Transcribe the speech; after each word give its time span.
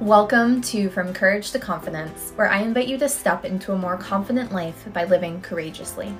Welcome 0.00 0.60
to 0.60 0.90
From 0.90 1.14
Courage 1.14 1.52
to 1.52 1.58
Confidence, 1.58 2.32
where 2.36 2.50
I 2.50 2.58
invite 2.60 2.86
you 2.86 2.98
to 2.98 3.08
step 3.08 3.46
into 3.46 3.72
a 3.72 3.78
more 3.78 3.96
confident 3.96 4.52
life 4.52 4.84
by 4.92 5.04
living 5.04 5.40
courageously. 5.40 6.14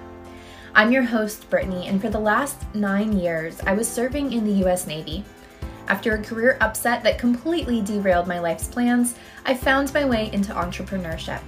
I'm 0.75 0.91
your 0.91 1.03
host, 1.03 1.51
Brittany, 1.51 1.87
and 1.87 2.01
for 2.01 2.09
the 2.09 2.19
last 2.19 2.57
nine 2.75 3.19
years, 3.19 3.61
I 3.67 3.75
was 3.75 3.87
serving 3.87 4.33
in 4.33 4.47
the 4.47 4.67
US 4.67 4.87
Navy. 4.87 5.27
After 5.89 6.15
a 6.15 6.23
career 6.23 6.57
upset 6.63 7.03
that 7.03 7.19
completely 7.19 7.83
derailed 7.83 8.27
my 8.27 8.39
life's 8.39 8.67
plans, 8.67 9.15
I 9.45 9.53
found 9.53 9.93
my 9.93 10.07
way 10.07 10.33
into 10.33 10.55
entrepreneurship. 10.55 11.43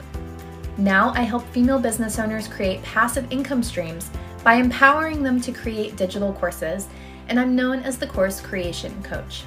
Now 0.76 1.14
I 1.16 1.22
help 1.22 1.48
female 1.48 1.78
business 1.78 2.18
owners 2.18 2.46
create 2.46 2.82
passive 2.82 3.32
income 3.32 3.62
streams 3.62 4.10
by 4.44 4.56
empowering 4.56 5.22
them 5.22 5.40
to 5.40 5.50
create 5.50 5.96
digital 5.96 6.34
courses, 6.34 6.88
and 7.28 7.40
I'm 7.40 7.56
known 7.56 7.78
as 7.84 7.96
the 7.96 8.06
Course 8.06 8.38
Creation 8.38 9.02
Coach. 9.02 9.44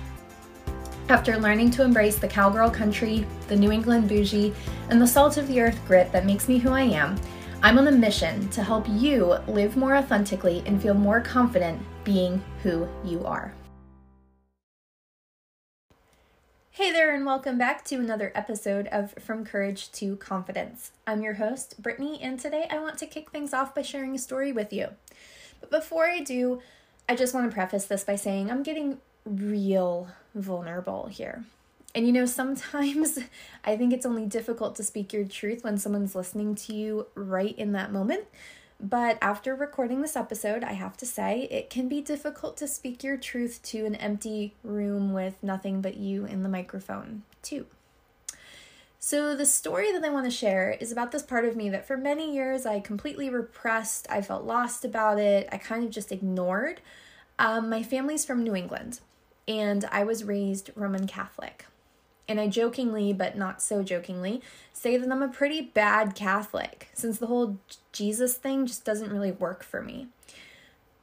After 1.09 1.37
learning 1.37 1.71
to 1.71 1.83
embrace 1.83 2.17
the 2.17 2.27
cowgirl 2.27 2.69
country, 2.69 3.25
the 3.47 3.55
New 3.55 3.71
England 3.71 4.07
bougie, 4.07 4.53
and 4.89 5.01
the 5.01 5.07
salt 5.07 5.35
of 5.37 5.47
the 5.47 5.59
earth 5.59 5.79
grit 5.85 6.11
that 6.13 6.25
makes 6.25 6.47
me 6.47 6.57
who 6.57 6.69
I 6.69 6.83
am, 6.83 7.19
I'm 7.61 7.77
on 7.77 7.87
a 7.87 7.91
mission 7.91 8.47
to 8.49 8.63
help 8.63 8.85
you 8.87 9.37
live 9.47 9.75
more 9.75 9.95
authentically 9.95 10.63
and 10.65 10.81
feel 10.81 10.93
more 10.93 11.19
confident 11.19 11.81
being 12.03 12.41
who 12.63 12.87
you 13.03 13.25
are. 13.25 13.53
Hey 16.69 16.91
there, 16.91 17.13
and 17.13 17.25
welcome 17.25 17.57
back 17.57 17.83
to 17.85 17.95
another 17.95 18.31
episode 18.33 18.87
of 18.87 19.13
From 19.19 19.43
Courage 19.43 19.91
to 19.93 20.15
Confidence. 20.15 20.91
I'm 21.05 21.21
your 21.21 21.33
host, 21.33 21.81
Brittany, 21.81 22.19
and 22.21 22.39
today 22.39 22.67
I 22.71 22.79
want 22.79 22.97
to 22.99 23.05
kick 23.05 23.31
things 23.31 23.53
off 23.53 23.75
by 23.75 23.81
sharing 23.81 24.15
a 24.15 24.17
story 24.17 24.53
with 24.53 24.71
you. 24.71 24.87
But 25.59 25.71
before 25.71 26.05
I 26.09 26.21
do, 26.21 26.61
I 27.09 27.15
just 27.15 27.33
want 27.33 27.49
to 27.49 27.53
preface 27.53 27.85
this 27.85 28.05
by 28.05 28.15
saying 28.15 28.49
I'm 28.49 28.63
getting 28.63 28.99
real 29.25 30.07
vulnerable 30.35 31.07
here. 31.07 31.43
And 31.93 32.05
you 32.07 32.13
know, 32.13 32.25
sometimes 32.25 33.19
I 33.65 33.75
think 33.77 33.93
it's 33.93 34.05
only 34.05 34.25
difficult 34.25 34.75
to 34.77 34.83
speak 34.83 35.13
your 35.13 35.25
truth 35.25 35.63
when 35.63 35.77
someone's 35.77 36.15
listening 36.15 36.55
to 36.55 36.73
you 36.73 37.07
right 37.15 37.57
in 37.57 37.73
that 37.73 37.91
moment. 37.91 38.25
But 38.79 39.19
after 39.21 39.53
recording 39.53 40.01
this 40.01 40.15
episode, 40.15 40.63
I 40.63 40.73
have 40.73 40.97
to 40.97 41.05
say 41.05 41.47
it 41.51 41.69
can 41.69 41.87
be 41.87 42.01
difficult 42.01 42.57
to 42.57 42.67
speak 42.67 43.03
your 43.03 43.15
truth 43.15 43.61
to 43.63 43.85
an 43.85 43.93
empty 43.95 44.55
room 44.63 45.13
with 45.13 45.35
nothing 45.43 45.81
but 45.81 45.97
you 45.97 46.25
in 46.25 46.41
the 46.41 46.49
microphone, 46.49 47.21
too. 47.43 47.67
So, 48.97 49.35
the 49.35 49.45
story 49.45 49.91
that 49.91 50.03
I 50.03 50.09
want 50.09 50.25
to 50.25 50.31
share 50.31 50.71
is 50.79 50.91
about 50.91 51.11
this 51.11 51.21
part 51.21 51.45
of 51.45 51.55
me 51.55 51.69
that 51.69 51.87
for 51.87 51.95
many 51.95 52.33
years 52.33 52.65
I 52.65 52.79
completely 52.79 53.29
repressed. 53.29 54.07
I 54.09 54.21
felt 54.21 54.45
lost 54.45 54.83
about 54.83 55.19
it. 55.19 55.47
I 55.51 55.57
kind 55.57 55.83
of 55.83 55.91
just 55.91 56.11
ignored. 56.11 56.81
Um, 57.37 57.69
my 57.69 57.83
family's 57.83 58.25
from 58.25 58.43
New 58.43 58.55
England 58.55 58.99
and 59.47 59.85
I 59.91 60.03
was 60.03 60.23
raised 60.23 60.71
Roman 60.75 61.07
Catholic. 61.07 61.65
And 62.27 62.39
I 62.39 62.47
jokingly, 62.47 63.11
but 63.11 63.37
not 63.37 63.61
so 63.61 63.83
jokingly, 63.83 64.41
say 64.71 64.95
that 64.95 65.11
I'm 65.11 65.21
a 65.21 65.27
pretty 65.27 65.61
bad 65.61 66.15
Catholic 66.15 66.89
since 66.93 67.17
the 67.17 67.27
whole 67.27 67.57
Jesus 67.91 68.35
thing 68.35 68.65
just 68.65 68.85
doesn't 68.85 69.11
really 69.11 69.31
work 69.31 69.63
for 69.63 69.81
me. 69.81 70.07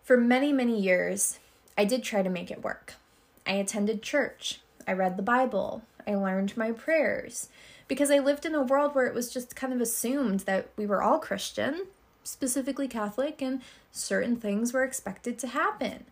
For 0.02 0.16
many, 0.16 0.52
many 0.52 0.80
years, 0.80 1.38
I 1.76 1.84
did 1.84 2.02
try 2.02 2.22
to 2.22 2.30
make 2.30 2.50
it 2.50 2.64
work. 2.64 2.94
I 3.46 3.52
attended 3.52 4.02
church, 4.02 4.60
I 4.86 4.92
read 4.92 5.16
the 5.16 5.22
Bible, 5.22 5.82
I 6.06 6.14
learned 6.14 6.56
my 6.56 6.72
prayers, 6.72 7.50
because 7.88 8.10
I 8.10 8.18
lived 8.18 8.46
in 8.46 8.54
a 8.54 8.62
world 8.62 8.94
where 8.94 9.06
it 9.06 9.14
was 9.14 9.30
just 9.32 9.54
kind 9.54 9.72
of 9.72 9.80
assumed 9.80 10.40
that 10.40 10.68
we 10.76 10.86
were 10.86 11.02
all 11.02 11.18
Christian, 11.18 11.86
specifically 12.24 12.88
Catholic, 12.88 13.42
and 13.42 13.60
certain 13.92 14.36
things 14.36 14.72
were 14.72 14.84
expected 14.84 15.38
to 15.40 15.48
happen. 15.48 16.06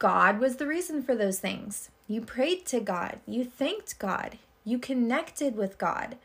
God 0.00 0.40
was 0.40 0.56
the 0.56 0.66
reason 0.66 1.02
for 1.02 1.14
those 1.14 1.38
things. 1.38 1.90
You 2.08 2.22
prayed 2.22 2.66
to 2.66 2.80
God, 2.80 3.20
you 3.26 3.44
thanked 3.44 3.98
God, 4.00 4.38
you 4.64 4.78
connected 4.78 5.54
with 5.56 5.78
God. 5.78 6.16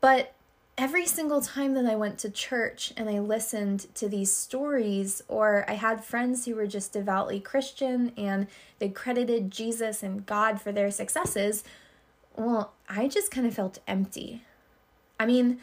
But 0.00 0.34
every 0.78 1.04
single 1.04 1.40
time 1.42 1.74
that 1.74 1.84
I 1.84 1.96
went 1.96 2.18
to 2.20 2.30
church 2.30 2.92
and 2.96 3.10
I 3.10 3.18
listened 3.18 3.92
to 3.96 4.08
these 4.08 4.32
stories, 4.32 5.20
or 5.26 5.64
I 5.68 5.74
had 5.74 6.04
friends 6.04 6.46
who 6.46 6.54
were 6.54 6.68
just 6.68 6.92
devoutly 6.92 7.40
Christian 7.40 8.12
and 8.16 8.46
they 8.78 8.88
credited 8.88 9.50
Jesus 9.50 10.02
and 10.02 10.24
God 10.24 10.60
for 10.60 10.70
their 10.70 10.92
successes, 10.92 11.64
well, 12.36 12.72
I 12.88 13.08
just 13.08 13.32
kind 13.32 13.48
of 13.48 13.54
felt 13.54 13.80
empty. 13.88 14.44
I 15.18 15.26
mean, 15.26 15.58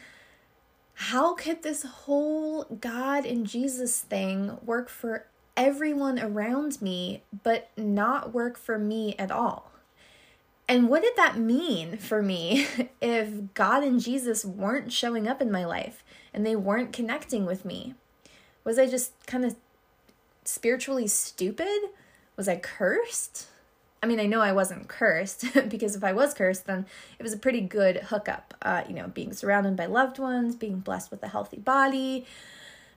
how 0.94 1.34
could 1.34 1.62
this 1.62 1.84
whole 1.84 2.64
God 2.64 3.24
and 3.24 3.46
Jesus 3.46 3.98
thing 3.98 4.58
work 4.62 4.90
for 4.90 5.24
everyone 5.58 6.20
around 6.20 6.80
me, 6.80 7.22
but 7.42 7.68
not 7.76 8.32
work 8.32 8.56
for 8.56 8.78
me 8.78 9.16
at 9.18 9.32
all. 9.32 9.72
And 10.68 10.88
what 10.88 11.02
did 11.02 11.16
that 11.16 11.36
mean 11.36 11.98
for 11.98 12.22
me 12.22 12.66
if 13.02 13.52
God 13.54 13.82
and 13.82 14.00
Jesus 14.00 14.44
weren't 14.44 14.92
showing 14.92 15.26
up 15.26 15.42
in 15.42 15.50
my 15.50 15.64
life 15.64 16.04
and 16.32 16.46
they 16.46 16.54
weren't 16.54 16.92
connecting 16.92 17.44
with 17.44 17.64
me? 17.64 17.94
Was 18.64 18.78
I 18.78 18.86
just 18.86 19.12
kind 19.26 19.44
of 19.44 19.56
spiritually 20.44 21.08
stupid? 21.08 21.90
Was 22.36 22.48
I 22.48 22.56
cursed? 22.56 23.48
I 24.00 24.06
mean, 24.06 24.20
I 24.20 24.26
know 24.26 24.40
I 24.40 24.52
wasn't 24.52 24.86
cursed 24.86 25.44
because 25.68 25.96
if 25.96 26.04
I 26.04 26.12
was 26.12 26.34
cursed, 26.34 26.66
then 26.66 26.86
it 27.18 27.22
was 27.24 27.32
a 27.32 27.38
pretty 27.38 27.62
good 27.62 27.96
hookup. 27.96 28.54
Uh, 28.62 28.84
you 28.86 28.94
know, 28.94 29.08
being 29.08 29.32
surrounded 29.32 29.74
by 29.74 29.86
loved 29.86 30.20
ones, 30.20 30.54
being 30.54 30.78
blessed 30.78 31.10
with 31.10 31.22
a 31.24 31.28
healthy 31.28 31.58
body. 31.58 32.26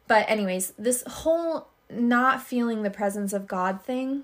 But, 0.07 0.29
anyways, 0.29 0.73
this 0.77 1.03
whole 1.07 1.69
not 1.91 2.41
feeling 2.41 2.83
the 2.83 2.89
presence 2.89 3.33
of 3.33 3.47
God 3.47 3.81
thing, 3.81 4.23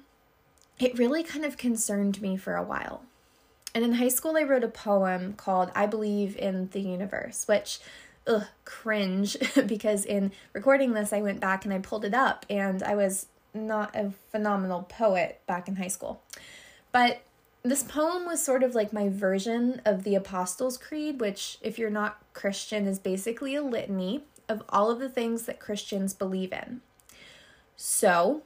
it 0.79 0.97
really 0.97 1.23
kind 1.23 1.45
of 1.45 1.57
concerned 1.57 2.22
me 2.22 2.38
for 2.38 2.55
a 2.55 2.63
while. 2.63 3.03
And 3.73 3.83
in 3.83 3.94
high 3.94 4.07
school, 4.07 4.38
I 4.38 4.44
wrote 4.44 4.63
a 4.63 4.69
poem 4.69 5.33
called 5.33 5.72
I 5.75 5.85
Believe 5.85 6.38
in 6.38 6.69
the 6.72 6.81
Universe, 6.81 7.47
which, 7.47 7.79
ugh, 8.25 8.45
cringe, 8.66 9.38
because 9.67 10.05
in 10.05 10.31
recording 10.53 10.94
this, 10.94 11.13
I 11.13 11.22
went 11.22 11.39
back 11.39 11.66
and 11.66 11.73
I 11.73 11.79
pulled 11.79 12.05
it 12.05 12.13
up, 12.13 12.45
and 12.50 12.81
I 12.81 12.95
was 12.95 13.28
not 13.53 13.95
a 13.95 14.13
phenomenal 14.31 14.84
poet 14.84 15.41
back 15.47 15.67
in 15.67 15.75
high 15.75 15.88
school. 15.88 16.22
But 16.91 17.22
this 17.63 17.84
poem 17.84 18.25
was 18.25 18.44
sort 18.44 18.63
of 18.63 18.75
like 18.75 18.94
my 18.94 19.09
version 19.09 19.81
of 19.85 20.03
the 20.03 20.16
Apostles' 20.16 20.78
Creed, 20.78 21.19
which, 21.19 21.57
if 21.61 21.78
you're 21.78 21.89
not 21.89 22.22
Christian, 22.34 22.88
is 22.88 22.99
basically 22.99 23.55
a 23.55 23.61
litany 23.61 24.23
of 24.47 24.63
all 24.69 24.89
of 24.89 24.99
the 24.99 25.09
things 25.09 25.44
that 25.44 25.59
Christians 25.59 26.13
believe 26.13 26.53
in. 26.53 26.81
So 27.77 28.41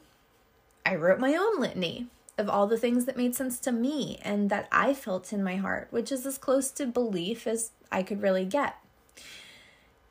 I 0.86 0.96
wrote 0.96 1.19
my 1.19 1.36
own 1.36 1.59
litany 1.59 2.08
of 2.38 2.50
all 2.50 2.68
the 2.68 2.78
things 2.78 3.06
that 3.06 3.18
made 3.18 3.34
sense 3.34 3.59
to 3.59 3.72
me 3.72 4.19
and 4.24 4.50
that 4.50 4.68
I 4.72 4.94
felt 4.94 5.31
in 5.31 5.44
my 5.44 5.56
heart, 5.56 5.88
which 5.90 6.12
is 6.12 6.25
as 6.25 6.38
close 6.38 6.69
to 6.72 6.86
belief 6.86 7.47
as 7.47 7.72
I 7.91 8.03
could 8.03 8.22
really 8.22 8.46
get. 8.46 8.75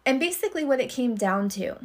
And 0.06 0.18
basically, 0.18 0.64
what 0.64 0.80
it 0.80 0.88
came 0.88 1.14
down 1.14 1.50
to 1.50 1.76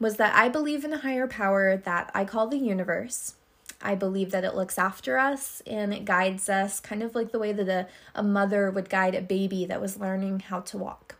was 0.00 0.16
that 0.16 0.34
I 0.34 0.48
believe 0.48 0.84
in 0.84 0.92
a 0.92 0.98
higher 0.98 1.28
power 1.28 1.76
that 1.76 2.10
I 2.14 2.24
call 2.24 2.48
the 2.48 2.58
universe. 2.58 3.36
I 3.80 3.94
believe 3.94 4.32
that 4.32 4.44
it 4.44 4.54
looks 4.54 4.78
after 4.78 5.18
us 5.18 5.62
and 5.66 5.94
it 5.94 6.04
guides 6.04 6.48
us, 6.48 6.80
kind 6.80 7.02
of 7.02 7.14
like 7.14 7.30
the 7.30 7.38
way 7.38 7.52
that 7.52 7.68
a, 7.68 7.86
a 8.14 8.22
mother 8.22 8.70
would 8.70 8.90
guide 8.90 9.14
a 9.14 9.22
baby 9.22 9.64
that 9.66 9.80
was 9.80 9.98
learning 9.98 10.40
how 10.40 10.60
to 10.60 10.78
walk. 10.78 11.16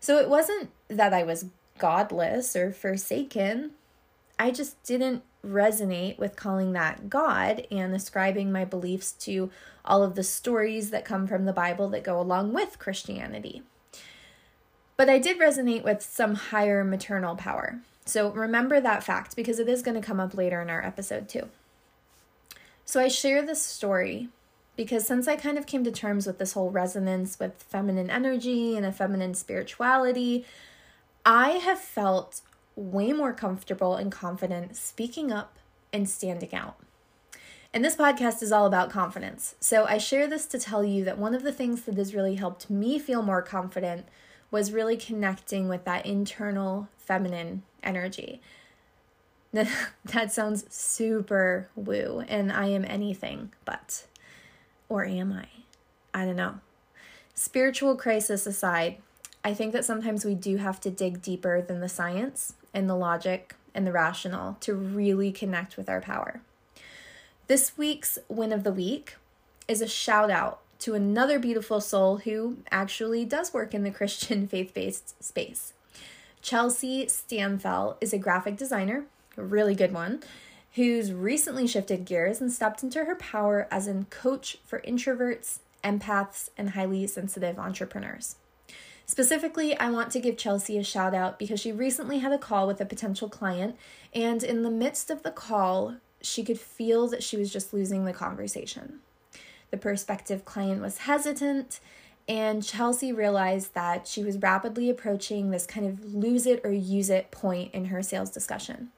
So 0.00 0.18
it 0.18 0.28
wasn't 0.28 0.70
that 0.88 1.14
I 1.14 1.22
was 1.22 1.46
godless 1.78 2.56
or 2.56 2.72
forsaken. 2.72 3.72
I 4.38 4.50
just 4.50 4.82
didn't 4.82 5.22
resonate 5.44 6.18
with 6.18 6.36
calling 6.36 6.72
that 6.72 7.10
God 7.10 7.66
and 7.70 7.94
ascribing 7.94 8.52
my 8.52 8.64
beliefs 8.64 9.12
to 9.12 9.50
all 9.84 10.02
of 10.02 10.14
the 10.14 10.22
stories 10.22 10.90
that 10.90 11.04
come 11.04 11.26
from 11.26 11.44
the 11.44 11.52
Bible 11.52 11.88
that 11.90 12.04
go 12.04 12.20
along 12.20 12.52
with 12.52 12.78
Christianity. 12.78 13.62
But 14.96 15.08
I 15.08 15.18
did 15.18 15.38
resonate 15.38 15.82
with 15.82 16.02
some 16.02 16.34
higher 16.34 16.84
maternal 16.84 17.34
power. 17.34 17.80
So 18.04 18.30
remember 18.30 18.80
that 18.80 19.04
fact 19.04 19.36
because 19.36 19.58
it 19.58 19.68
is 19.68 19.82
going 19.82 20.00
to 20.00 20.06
come 20.06 20.20
up 20.20 20.34
later 20.34 20.60
in 20.60 20.70
our 20.70 20.84
episode 20.84 21.28
too. 21.28 21.48
So 22.84 23.00
I 23.00 23.08
share 23.08 23.42
this 23.42 23.62
story 23.62 24.28
because 24.76 25.06
since 25.06 25.28
I 25.28 25.36
kind 25.36 25.58
of 25.58 25.66
came 25.66 25.84
to 25.84 25.92
terms 25.92 26.26
with 26.26 26.38
this 26.38 26.52
whole 26.52 26.70
resonance 26.70 27.38
with 27.38 27.62
feminine 27.62 28.10
energy 28.10 28.76
and 28.76 28.86
a 28.86 28.92
feminine 28.92 29.34
spirituality, 29.34 30.44
I 31.24 31.50
have 31.50 31.78
felt 31.78 32.40
way 32.76 33.12
more 33.12 33.32
comfortable 33.32 33.96
and 33.96 34.10
confident 34.10 34.76
speaking 34.76 35.30
up 35.30 35.58
and 35.92 36.08
standing 36.08 36.54
out. 36.54 36.76
And 37.74 37.84
this 37.84 37.96
podcast 37.96 38.42
is 38.42 38.52
all 38.52 38.66
about 38.66 38.90
confidence. 38.90 39.54
So 39.60 39.86
I 39.86 39.96
share 39.96 40.26
this 40.26 40.46
to 40.46 40.58
tell 40.58 40.84
you 40.84 41.04
that 41.04 41.18
one 41.18 41.34
of 41.34 41.42
the 41.42 41.52
things 41.52 41.82
that 41.82 41.96
has 41.96 42.14
really 42.14 42.34
helped 42.34 42.68
me 42.68 42.98
feel 42.98 43.22
more 43.22 43.42
confident 43.42 44.06
was 44.50 44.72
really 44.72 44.96
connecting 44.96 45.68
with 45.68 45.84
that 45.84 46.04
internal 46.04 46.88
feminine 46.98 47.62
energy. 47.82 48.42
that 49.52 50.32
sounds 50.32 50.64
super 50.74 51.68
woo, 51.74 52.24
and 52.28 52.52
I 52.52 52.66
am 52.66 52.84
anything 52.84 53.52
but. 53.64 54.06
Or 54.88 55.04
am 55.04 55.32
I? 55.32 55.46
I 56.12 56.26
don't 56.26 56.36
know. 56.36 56.60
Spiritual 57.34 57.96
crisis 57.96 58.46
aside, 58.46 58.98
I 59.42 59.54
think 59.54 59.72
that 59.72 59.86
sometimes 59.86 60.24
we 60.26 60.34
do 60.34 60.58
have 60.58 60.78
to 60.80 60.90
dig 60.90 61.22
deeper 61.22 61.62
than 61.62 61.80
the 61.80 61.88
science 61.88 62.54
and 62.74 62.88
the 62.88 62.94
logic 62.94 63.54
and 63.74 63.86
the 63.86 63.92
rational 63.92 64.56
to 64.60 64.74
really 64.74 65.32
connect 65.32 65.76
with 65.76 65.88
our 65.88 66.00
power. 66.00 66.40
This 67.46 67.76
week's 67.76 68.18
win 68.28 68.52
of 68.52 68.64
the 68.64 68.72
week 68.72 69.16
is 69.68 69.80
a 69.80 69.88
shout 69.88 70.30
out 70.30 70.60
to 70.80 70.94
another 70.94 71.38
beautiful 71.38 71.80
soul 71.80 72.18
who 72.18 72.58
actually 72.70 73.24
does 73.24 73.54
work 73.54 73.74
in 73.74 73.82
the 73.82 73.90
Christian 73.98 74.46
faith 74.46 74.74
based 74.74 75.22
space. 75.22 75.72
Chelsea 76.40 77.06
Stanfel 77.06 77.96
is 78.00 78.12
a 78.12 78.18
graphic 78.18 78.56
designer, 78.56 79.04
a 79.36 79.42
really 79.42 79.76
good 79.76 79.92
one, 79.92 80.22
who's 80.74 81.12
recently 81.12 81.66
shifted 81.66 82.04
gears 82.04 82.40
and 82.40 82.50
stepped 82.50 82.82
into 82.82 83.04
her 83.04 83.14
power 83.14 83.68
as 83.70 83.86
a 83.86 84.04
coach 84.10 84.58
for 84.64 84.80
introverts, 84.80 85.60
empaths, 85.84 86.48
and 86.56 86.70
highly 86.70 87.06
sensitive 87.06 87.58
entrepreneurs. 87.58 88.36
Specifically, 89.06 89.76
I 89.78 89.90
want 89.90 90.10
to 90.12 90.20
give 90.20 90.36
Chelsea 90.36 90.78
a 90.78 90.84
shout 90.84 91.14
out 91.14 91.38
because 91.38 91.60
she 91.60 91.72
recently 91.72 92.18
had 92.18 92.32
a 92.32 92.38
call 92.38 92.66
with 92.66 92.80
a 92.80 92.86
potential 92.86 93.28
client, 93.28 93.76
and 94.14 94.42
in 94.42 94.62
the 94.62 94.70
midst 94.70 95.10
of 95.10 95.22
the 95.22 95.30
call, 95.30 95.96
she 96.20 96.44
could 96.44 96.58
feel 96.58 97.08
that 97.08 97.22
she 97.22 97.36
was 97.36 97.52
just 97.52 97.74
losing 97.74 98.04
the 98.04 98.12
conversation. 98.12 99.00
The 99.70 99.76
prospective 99.76 100.44
client 100.44 100.80
was 100.80 100.98
hesitant, 100.98 101.80
and 102.28 102.62
Chelsea 102.62 103.12
realized 103.12 103.74
that 103.74 104.06
she 104.06 104.22
was 104.22 104.38
rapidly 104.38 104.88
approaching 104.88 105.50
this 105.50 105.66
kind 105.66 105.86
of 105.86 106.14
lose 106.14 106.46
it 106.46 106.60
or 106.64 106.70
use 106.70 107.10
it 107.10 107.30
point 107.30 107.74
in 107.74 107.86
her 107.86 108.02
sales 108.02 108.30
discussion. 108.30 108.90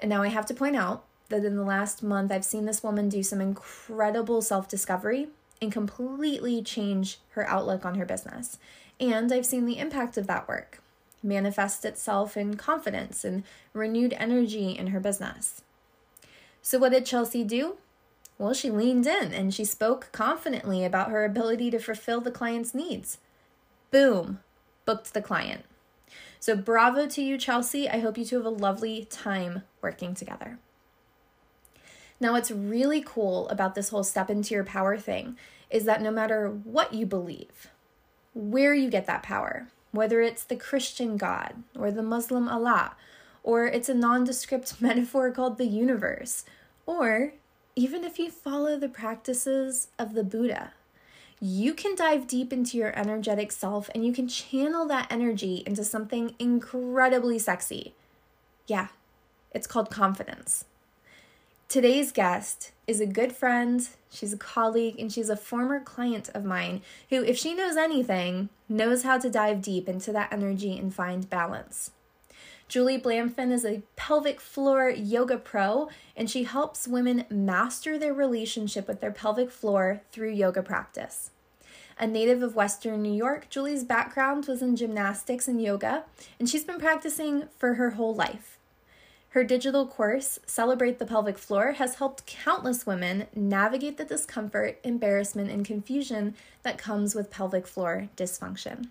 And 0.00 0.08
now 0.08 0.22
I 0.22 0.28
have 0.28 0.46
to 0.46 0.54
point 0.54 0.76
out 0.76 1.04
that 1.28 1.44
in 1.44 1.56
the 1.56 1.64
last 1.64 2.02
month, 2.02 2.32
I've 2.32 2.44
seen 2.44 2.64
this 2.64 2.82
woman 2.82 3.08
do 3.08 3.22
some 3.22 3.40
incredible 3.40 4.40
self 4.40 4.68
discovery 4.68 5.28
and 5.60 5.72
completely 5.72 6.62
change 6.62 7.18
her 7.30 7.48
outlook 7.48 7.84
on 7.84 7.96
her 7.96 8.04
business. 8.04 8.58
And 9.00 9.32
I've 9.32 9.46
seen 9.46 9.66
the 9.66 9.78
impact 9.78 10.16
of 10.16 10.26
that 10.26 10.48
work 10.48 10.80
manifest 11.22 11.84
itself 11.84 12.36
in 12.36 12.56
confidence 12.56 13.24
and 13.24 13.42
renewed 13.72 14.14
energy 14.18 14.70
in 14.70 14.88
her 14.88 15.00
business. 15.00 15.62
So, 16.62 16.78
what 16.78 16.92
did 16.92 17.06
Chelsea 17.06 17.44
do? 17.44 17.76
Well, 18.38 18.54
she 18.54 18.70
leaned 18.70 19.06
in 19.06 19.32
and 19.32 19.52
she 19.52 19.64
spoke 19.64 20.10
confidently 20.12 20.84
about 20.84 21.10
her 21.10 21.24
ability 21.24 21.70
to 21.72 21.78
fulfill 21.78 22.20
the 22.20 22.30
client's 22.30 22.74
needs. 22.74 23.18
Boom, 23.90 24.40
booked 24.84 25.12
the 25.12 25.22
client. 25.22 25.64
So, 26.38 26.56
bravo 26.56 27.06
to 27.08 27.22
you, 27.22 27.36
Chelsea. 27.36 27.88
I 27.88 27.98
hope 27.98 28.16
you 28.16 28.24
two 28.24 28.36
have 28.36 28.46
a 28.46 28.50
lovely 28.50 29.06
time 29.10 29.62
working 29.82 30.14
together. 30.14 30.58
Now, 32.20 32.32
what's 32.32 32.50
really 32.50 33.00
cool 33.00 33.48
about 33.48 33.74
this 33.74 33.90
whole 33.90 34.02
step 34.02 34.28
into 34.28 34.54
your 34.54 34.64
power 34.64 34.96
thing 34.96 35.36
is 35.70 35.84
that 35.84 36.02
no 36.02 36.10
matter 36.10 36.48
what 36.48 36.92
you 36.92 37.06
believe, 37.06 37.68
where 38.34 38.74
you 38.74 38.90
get 38.90 39.06
that 39.06 39.22
power, 39.22 39.68
whether 39.92 40.20
it's 40.20 40.44
the 40.44 40.56
Christian 40.56 41.16
God 41.16 41.62
or 41.78 41.90
the 41.90 42.02
Muslim 42.02 42.48
Allah, 42.48 42.96
or 43.42 43.66
it's 43.66 43.88
a 43.88 43.94
nondescript 43.94 44.74
metaphor 44.80 45.30
called 45.30 45.58
the 45.58 45.66
universe, 45.66 46.44
or 46.86 47.34
even 47.76 48.02
if 48.02 48.18
you 48.18 48.30
follow 48.30 48.76
the 48.76 48.88
practices 48.88 49.88
of 49.98 50.14
the 50.14 50.24
Buddha, 50.24 50.72
you 51.40 51.72
can 51.72 51.94
dive 51.94 52.26
deep 52.26 52.52
into 52.52 52.76
your 52.76 52.98
energetic 52.98 53.52
self 53.52 53.88
and 53.94 54.04
you 54.04 54.12
can 54.12 54.26
channel 54.26 54.86
that 54.88 55.06
energy 55.10 55.62
into 55.64 55.84
something 55.84 56.34
incredibly 56.40 57.38
sexy. 57.38 57.94
Yeah, 58.66 58.88
it's 59.52 59.68
called 59.68 59.90
confidence. 59.90 60.64
Today's 61.68 62.12
guest 62.12 62.72
is 62.86 62.98
a 62.98 63.04
good 63.04 63.30
friend, 63.30 63.86
she's 64.08 64.32
a 64.32 64.38
colleague, 64.38 64.98
and 64.98 65.12
she's 65.12 65.28
a 65.28 65.36
former 65.36 65.80
client 65.80 66.30
of 66.32 66.42
mine 66.42 66.80
who, 67.10 67.22
if 67.22 67.36
she 67.36 67.52
knows 67.52 67.76
anything, 67.76 68.48
knows 68.70 69.02
how 69.02 69.18
to 69.18 69.28
dive 69.28 69.60
deep 69.60 69.86
into 69.86 70.10
that 70.12 70.32
energy 70.32 70.78
and 70.78 70.94
find 70.94 71.28
balance. 71.28 71.90
Julie 72.68 72.98
Blamfin 72.98 73.52
is 73.52 73.66
a 73.66 73.82
pelvic 73.96 74.40
floor 74.40 74.88
yoga 74.88 75.36
pro, 75.36 75.90
and 76.16 76.30
she 76.30 76.44
helps 76.44 76.88
women 76.88 77.26
master 77.28 77.98
their 77.98 78.14
relationship 78.14 78.88
with 78.88 79.02
their 79.02 79.12
pelvic 79.12 79.50
floor 79.50 80.00
through 80.10 80.32
yoga 80.32 80.62
practice. 80.62 81.32
A 81.98 82.06
native 82.06 82.42
of 82.42 82.56
Western 82.56 83.02
New 83.02 83.12
York, 83.12 83.50
Julie's 83.50 83.84
background 83.84 84.46
was 84.46 84.62
in 84.62 84.74
gymnastics 84.74 85.46
and 85.46 85.60
yoga, 85.60 86.04
and 86.40 86.48
she's 86.48 86.64
been 86.64 86.78
practicing 86.78 87.48
for 87.58 87.74
her 87.74 87.90
whole 87.90 88.14
life. 88.14 88.57
Her 89.32 89.44
digital 89.44 89.86
course, 89.86 90.38
Celebrate 90.46 90.98
the 90.98 91.04
Pelvic 91.04 91.36
Floor, 91.36 91.72
has 91.72 91.96
helped 91.96 92.24
countless 92.24 92.86
women 92.86 93.26
navigate 93.36 93.98
the 93.98 94.06
discomfort, 94.06 94.80
embarrassment, 94.82 95.50
and 95.50 95.66
confusion 95.66 96.34
that 96.62 96.78
comes 96.78 97.14
with 97.14 97.30
pelvic 97.30 97.66
floor 97.66 98.08
dysfunction. 98.16 98.88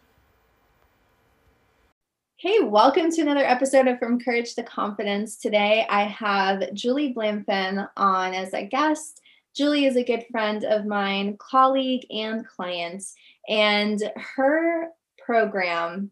Hey, 2.35 2.59
welcome 2.59 3.09
to 3.09 3.21
another 3.21 3.43
episode 3.43 3.87
of 3.87 3.97
From 3.97 4.19
Courage 4.19 4.53
to 4.53 4.61
Confidence. 4.61 5.37
Today 5.37 5.87
I 5.89 6.03
have 6.03 6.71
Julie 6.75 7.15
Blamfin 7.15 7.89
on 7.97 8.35
as 8.35 8.53
a 8.53 8.63
guest. 8.63 9.21
Julie 9.55 9.85
is 9.85 9.95
a 9.95 10.03
good 10.03 10.23
friend 10.29 10.63
of 10.65 10.85
mine, 10.85 11.35
colleague, 11.39 12.05
and 12.11 12.45
client, 12.45 13.03
and 13.49 13.99
her 14.35 14.89
program 15.17 16.11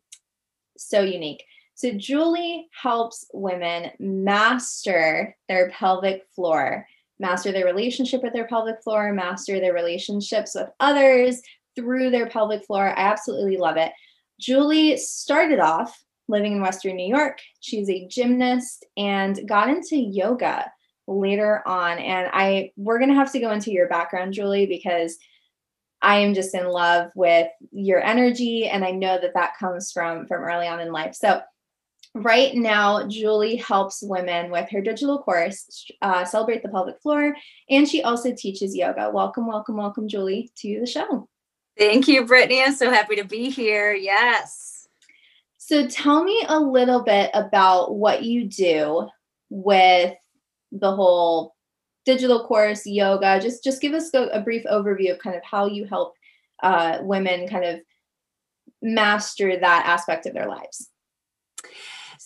so 0.77 1.01
unique. 1.01 1.43
So, 1.75 1.91
Julie 1.91 2.69
helps 2.81 3.25
women 3.33 3.91
master 3.99 5.35
their 5.49 5.69
pelvic 5.71 6.23
floor, 6.33 6.87
master 7.19 7.51
their 7.51 7.65
relationship 7.65 8.23
with 8.23 8.33
their 8.33 8.47
pelvic 8.47 8.81
floor, 8.81 9.13
master 9.13 9.59
their 9.59 9.73
relationships 9.73 10.55
with 10.55 10.69
others 10.79 11.41
through 11.75 12.09
their 12.09 12.27
pelvic 12.27 12.65
floor. 12.65 12.87
I 12.87 13.01
absolutely 13.01 13.57
love 13.57 13.75
it. 13.75 13.91
Julie 14.39 14.97
started 14.97 15.59
off 15.59 16.01
living 16.27 16.53
in 16.53 16.61
Western 16.61 16.95
New 16.95 17.07
York. 17.07 17.39
She's 17.59 17.89
a 17.89 18.07
gymnast 18.07 18.85
and 18.97 19.47
got 19.47 19.69
into 19.69 19.97
yoga 19.97 20.71
later 21.07 21.61
on. 21.67 21.99
And 21.99 22.29
I 22.33 22.71
we're 22.77 22.99
gonna 22.99 23.15
have 23.15 23.31
to 23.33 23.39
go 23.39 23.51
into 23.51 23.71
your 23.71 23.87
background, 23.87 24.33
Julie, 24.33 24.65
because 24.65 25.17
I 26.01 26.17
am 26.19 26.33
just 26.33 26.53
in 26.53 26.67
love 26.67 27.11
with 27.15 27.47
your 27.71 28.01
energy, 28.01 28.67
and 28.67 28.85
I 28.85 28.91
know 28.91 29.17
that 29.19 29.33
that 29.33 29.57
comes 29.57 29.91
from 29.91 30.27
from 30.27 30.43
early 30.43 30.67
on 30.67 30.79
in 30.79 30.91
life. 30.91 31.15
So 31.15 31.41
right 32.15 32.55
now, 32.55 33.05
Julie 33.07 33.57
helps 33.57 34.01
women 34.01 34.49
with 34.49 34.69
her 34.69 34.81
digital 34.81 35.21
course, 35.21 35.85
uh, 36.01 36.23
Celebrate 36.25 36.63
the 36.63 36.69
Pelvic 36.69 37.01
Floor, 37.01 37.35
and 37.69 37.87
she 37.87 38.01
also 38.01 38.33
teaches 38.33 38.75
yoga. 38.75 39.11
Welcome, 39.13 39.45
welcome, 39.45 39.77
welcome, 39.77 40.07
Julie, 40.07 40.49
to 40.57 40.79
the 40.79 40.87
show. 40.87 41.27
Thank 41.77 42.07
you, 42.07 42.25
Brittany. 42.25 42.63
I'm 42.63 42.73
so 42.73 42.89
happy 42.89 43.17
to 43.17 43.25
be 43.25 43.49
here. 43.49 43.93
Yes. 43.93 44.87
So 45.57 45.87
tell 45.87 46.23
me 46.23 46.45
a 46.47 46.59
little 46.59 47.03
bit 47.03 47.31
about 47.33 47.95
what 47.95 48.23
you 48.23 48.45
do 48.45 49.09
with 49.49 50.15
the 50.71 50.95
whole 50.95 51.55
digital 52.05 52.45
course, 52.45 52.85
yoga. 52.85 53.39
Just 53.41 53.63
just 53.63 53.81
give 53.81 53.93
us 53.93 54.13
a, 54.13 54.27
a 54.27 54.41
brief 54.41 54.63
overview 54.71 55.11
of 55.11 55.19
kind 55.19 55.35
of 55.35 55.43
how 55.43 55.65
you 55.65 55.85
help 55.85 56.13
uh, 56.63 56.99
women 57.01 57.47
kind 57.47 57.65
of 57.65 57.79
master 58.81 59.57
that 59.59 59.85
aspect 59.85 60.25
of 60.27 60.33
their 60.33 60.47
lives. 60.47 60.89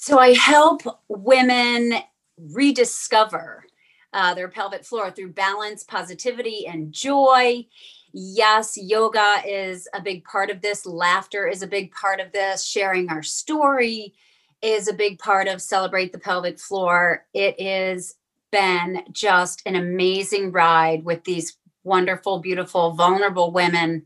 So 0.02 0.18
I 0.18 0.34
help 0.34 0.82
women 1.10 1.96
rediscover 2.38 3.66
uh, 4.14 4.34
their 4.34 4.48
pelvic 4.48 4.86
floor 4.86 5.12
through 5.12 5.34
balance, 5.34 5.84
positivity, 5.84 6.66
and 6.66 6.94
joy. 6.94 7.68
Yes, 8.14 8.78
yoga 8.78 9.42
is 9.46 9.90
a 9.94 10.02
big 10.02 10.24
part 10.24 10.52
of 10.52 10.62
this. 10.62 10.86
Laughter 10.86 11.48
is 11.48 11.64
a 11.64 11.68
big 11.68 11.92
part 11.92 12.22
of 12.22 12.32
this. 12.32 12.64
Sharing 12.64 13.10
our 13.10 13.22
story 13.22 14.14
is 14.62 14.88
a 14.88 14.94
big 14.94 15.20
part 15.20 15.50
of 15.50 15.62
Celebrate 15.62 16.14
the 16.14 16.18
Pelvic 16.18 16.60
Floor. 16.60 17.26
It 17.34 17.60
has 17.60 18.16
been 18.54 19.04
just 19.12 19.62
an 19.66 19.76
amazing 19.76 20.54
ride 20.54 21.04
with 21.04 21.26
these 21.26 21.58
wonderful, 21.84 22.40
beautiful, 22.40 22.92
vulnerable 22.92 23.52
women 23.52 24.06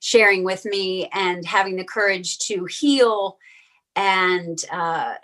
sharing 0.00 0.44
with 0.44 0.66
me 0.66 1.08
and 1.14 1.46
having 1.46 1.76
the 1.76 1.84
courage 1.84 2.38
to 2.40 2.66
heal 2.66 3.38
and 3.96 4.64
uh, 4.72 5.14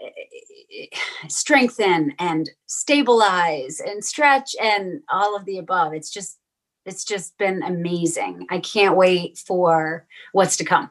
strengthen 1.28 2.14
and 2.18 2.50
stabilize 2.66 3.80
and 3.80 4.04
stretch 4.04 4.54
and 4.60 5.02
all 5.08 5.36
of 5.36 5.44
the 5.44 5.58
above. 5.58 5.94
It's 5.94 6.10
just 6.10 6.38
it's 6.84 7.04
just 7.04 7.36
been 7.36 7.62
amazing. 7.64 8.46
I 8.48 8.60
can't 8.60 8.96
wait 8.96 9.38
for 9.38 10.06
what's 10.32 10.56
to 10.58 10.64
come. 10.64 10.90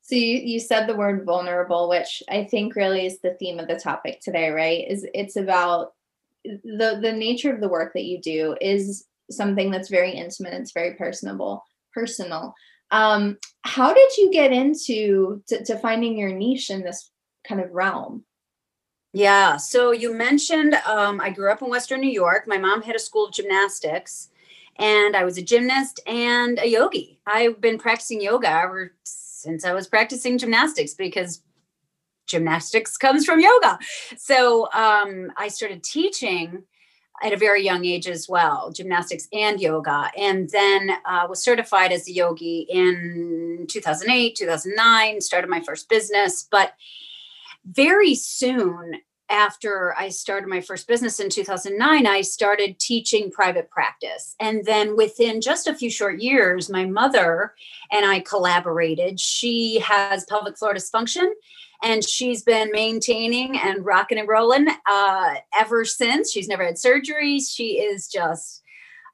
So 0.00 0.16
you, 0.16 0.38
you 0.38 0.58
said 0.58 0.86
the 0.86 0.96
word 0.96 1.24
vulnerable, 1.24 1.88
which 1.88 2.22
I 2.28 2.44
think 2.44 2.74
really 2.74 3.06
is 3.06 3.20
the 3.20 3.34
theme 3.34 3.60
of 3.60 3.68
the 3.68 3.78
topic 3.78 4.20
today, 4.20 4.48
right? 4.48 4.84
Is 4.88 5.06
it's 5.14 5.36
about 5.36 5.92
the 6.44 6.98
the 7.00 7.12
nature 7.12 7.54
of 7.54 7.60
the 7.60 7.68
work 7.68 7.92
that 7.94 8.04
you 8.04 8.20
do 8.20 8.56
is 8.60 9.04
something 9.30 9.70
that's 9.70 9.88
very 9.88 10.12
intimate, 10.12 10.54
it's 10.54 10.72
very 10.72 10.94
personable, 10.94 11.62
personal. 11.94 12.54
Um, 12.90 13.38
how 13.62 13.92
did 13.92 14.16
you 14.16 14.30
get 14.32 14.52
into 14.52 15.42
to, 15.48 15.64
to 15.64 15.78
finding 15.78 16.16
your 16.16 16.32
niche 16.32 16.70
in 16.70 16.82
this 16.82 17.10
kind 17.46 17.60
of 17.60 17.70
realm? 17.70 18.24
Yeah. 19.12 19.56
So 19.56 19.90
you 19.90 20.14
mentioned 20.14 20.74
um, 20.86 21.20
I 21.20 21.30
grew 21.30 21.50
up 21.50 21.62
in 21.62 21.68
Western 21.68 22.00
New 22.00 22.10
York. 22.10 22.44
My 22.46 22.58
mom 22.58 22.82
had 22.82 22.94
a 22.94 23.00
school 23.00 23.26
of 23.26 23.32
gymnastics, 23.32 24.28
and 24.76 25.16
I 25.16 25.24
was 25.24 25.36
a 25.36 25.42
gymnast 25.42 26.00
and 26.06 26.58
a 26.58 26.66
yogi. 26.66 27.20
I've 27.26 27.60
been 27.60 27.78
practicing 27.78 28.20
yoga 28.20 28.48
ever 28.48 28.94
since 29.02 29.64
I 29.64 29.72
was 29.72 29.88
practicing 29.88 30.38
gymnastics 30.38 30.94
because 30.94 31.42
gymnastics 32.26 32.96
comes 32.96 33.24
from 33.24 33.40
yoga. 33.40 33.78
So 34.16 34.68
um, 34.72 35.32
I 35.36 35.48
started 35.48 35.82
teaching 35.82 36.62
at 37.22 37.32
a 37.32 37.36
very 37.36 37.62
young 37.64 37.84
age 37.84 38.06
as 38.06 38.28
well, 38.28 38.70
gymnastics 38.72 39.28
and 39.32 39.60
yoga, 39.60 40.10
and 40.16 40.48
then 40.50 40.90
uh, 41.04 41.26
was 41.28 41.42
certified 41.42 41.92
as 41.92 42.08
a 42.08 42.12
yogi 42.12 42.66
in 42.68 43.66
2008, 43.68 44.36
2009, 44.36 45.20
started 45.20 45.50
my 45.50 45.60
first 45.60 45.88
business. 45.88 46.46
But 46.50 46.74
very 47.64 48.14
soon 48.14 49.00
after 49.30 49.94
I 49.96 50.08
started 50.08 50.48
my 50.48 50.60
first 50.60 50.88
business 50.88 51.20
in 51.20 51.30
2009, 51.30 52.06
I 52.06 52.20
started 52.20 52.78
teaching 52.78 53.30
private 53.30 53.70
practice. 53.70 54.34
And 54.40 54.64
then 54.64 54.96
within 54.96 55.40
just 55.40 55.68
a 55.68 55.74
few 55.74 55.88
short 55.88 56.20
years, 56.20 56.68
my 56.68 56.84
mother 56.84 57.54
and 57.92 58.04
I 58.04 58.20
collaborated. 58.20 59.20
She 59.20 59.78
has 59.80 60.24
pelvic 60.24 60.58
floor 60.58 60.74
dysfunction 60.74 61.30
and 61.82 62.06
she's 62.06 62.42
been 62.42 62.70
maintaining 62.72 63.58
and 63.58 63.84
rocking 63.84 64.18
and 64.18 64.28
rolling 64.28 64.66
uh, 64.86 65.34
ever 65.58 65.84
since. 65.84 66.30
She's 66.30 66.48
never 66.48 66.64
had 66.64 66.74
surgeries. 66.74 67.54
She 67.54 67.80
is 67.80 68.08
just 68.08 68.62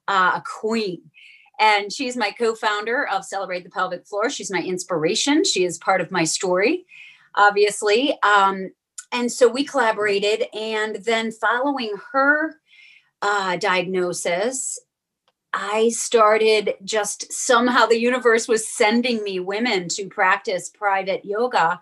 uh, 0.09 0.33
a 0.37 0.43
queen. 0.61 1.03
And 1.59 1.93
she's 1.93 2.17
my 2.17 2.33
co 2.33 2.55
founder 2.55 3.07
of 3.07 3.25
Celebrate 3.25 3.65
the 3.65 3.71
Pelvic 3.71 4.07
Floor. 4.07 4.29
She's 4.29 4.51
my 4.51 4.61
inspiration. 4.61 5.45
She 5.45 5.65
is 5.65 5.79
part 5.79 6.01
of 6.01 6.11
my 6.11 6.25
story, 6.25 6.85
obviously. 7.35 8.19
Um, 8.23 8.73
and 9.13 9.31
so 9.31 9.49
we 9.49 9.65
collaborated. 9.65 10.47
And 10.55 10.97
then 10.97 11.33
following 11.33 11.95
her 12.13 12.57
uh, 13.23 13.57
diagnosis, 13.57 14.79
I 15.53 15.89
started 15.89 16.75
just 16.85 17.33
somehow 17.33 17.87
the 17.87 17.99
universe 17.99 18.47
was 18.47 18.69
sending 18.69 19.23
me 19.23 19.41
women 19.41 19.89
to 19.91 20.07
practice 20.07 20.69
private 20.69 21.25
yoga. 21.25 21.81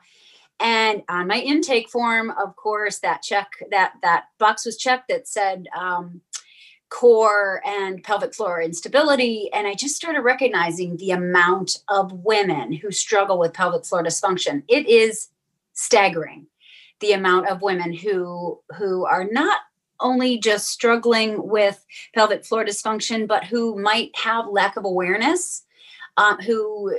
And 0.61 1.03
on 1.09 1.27
my 1.27 1.41
intake 1.41 1.91
form 1.91 2.31
of 2.31 2.55
course 2.55 3.01
that 3.01 3.23
check 3.23 3.51
that 3.73 3.95
that 4.03 4.27
box 4.39 4.65
was 4.65 4.77
checked 4.77 5.09
that 5.09 5.27
said 5.27 5.67
um, 5.77 6.21
core 6.89 7.61
and 7.67 8.05
pelvic 8.05 8.33
floor 8.33 8.63
instability. 8.63 9.51
And 9.53 9.67
i 9.67 9.75
just 9.75 9.97
started 9.97 10.21
recognizing 10.21 10.97
the 10.97 11.11
amount 11.11 11.79
of 11.89 12.13
women 12.13 12.73
who 12.73 12.93
struggle 12.93 13.41
with 13.41 13.55
pelvic 13.55 13.85
floor 13.85 14.05
dysfunction. 14.05 14.63
It 14.69 14.87
is 14.87 15.31
staggering 15.73 16.47
the 17.01 17.13
amount 17.13 17.49
of 17.49 17.63
women 17.63 17.93
who 17.93 18.61
who 18.77 19.05
are 19.05 19.25
not 19.31 19.61
only 20.01 20.39
just 20.39 20.69
struggling 20.69 21.49
with 21.49 21.85
pelvic 22.15 22.45
floor 22.45 22.65
dysfunction 22.65 23.29
but 23.29 23.45
who 23.45 23.81
might 23.81 24.11
have 24.17 24.47
lack 24.49 24.77
of 24.77 24.85
awareness 24.85 25.65
um, 26.17 26.39
who 26.41 26.93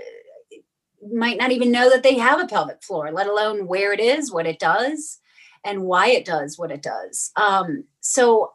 might 1.14 1.38
not 1.38 1.52
even 1.52 1.72
know 1.72 1.90
that 1.90 2.04
they 2.04 2.18
have 2.18 2.40
a 2.40 2.48
pelvic 2.48 2.82
floor, 2.84 3.12
let 3.12 3.28
alone 3.28 3.68
where 3.68 3.94
it 3.94 4.00
is, 4.00 4.32
what 4.32 4.48
it 4.48 4.60
does, 4.60 5.20
and 5.64 5.84
why 5.84 6.08
it 6.08 6.26
does 6.26 6.58
what 6.58 6.72
it 6.72 6.82
does. 6.82 7.32
Um, 7.36 7.86
so, 8.02 8.54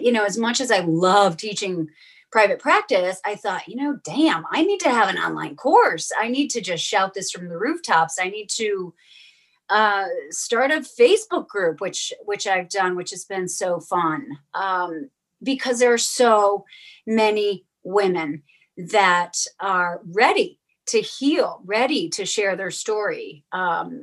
you 0.00 0.12
know, 0.12 0.24
as 0.24 0.38
much 0.38 0.60
as 0.60 0.70
I 0.70 0.80
love 0.80 1.36
teaching 1.36 1.88
private 2.32 2.58
practice, 2.58 3.20
I 3.24 3.36
thought, 3.36 3.68
you 3.68 3.76
know, 3.76 3.98
damn, 4.04 4.44
I 4.50 4.64
need 4.64 4.80
to 4.80 4.90
have 4.90 5.08
an 5.08 5.18
online 5.18 5.56
course. 5.56 6.10
I 6.18 6.28
need 6.28 6.48
to 6.50 6.60
just 6.60 6.84
shout 6.84 7.14
this 7.14 7.30
from 7.30 7.48
the 7.48 7.58
rooftops. 7.58 8.18
I 8.20 8.28
need 8.28 8.48
to 8.50 8.92
uh, 9.70 10.06
start 10.30 10.70
a 10.70 10.80
Facebook 10.80 11.48
group, 11.48 11.80
which 11.80 12.12
which 12.24 12.46
I've 12.46 12.68
done, 12.68 12.96
which 12.96 13.10
has 13.10 13.24
been 13.24 13.48
so 13.48 13.80
fun 13.80 14.26
um, 14.52 15.10
because 15.42 15.78
there 15.78 15.92
are 15.92 15.98
so 15.98 16.64
many 17.06 17.64
women 17.82 18.42
that 18.76 19.36
are 19.60 20.00
ready 20.12 20.58
to 20.86 21.00
heal, 21.00 21.62
ready 21.64 22.08
to 22.10 22.26
share 22.26 22.56
their 22.56 22.70
story 22.70 23.44
um, 23.52 24.02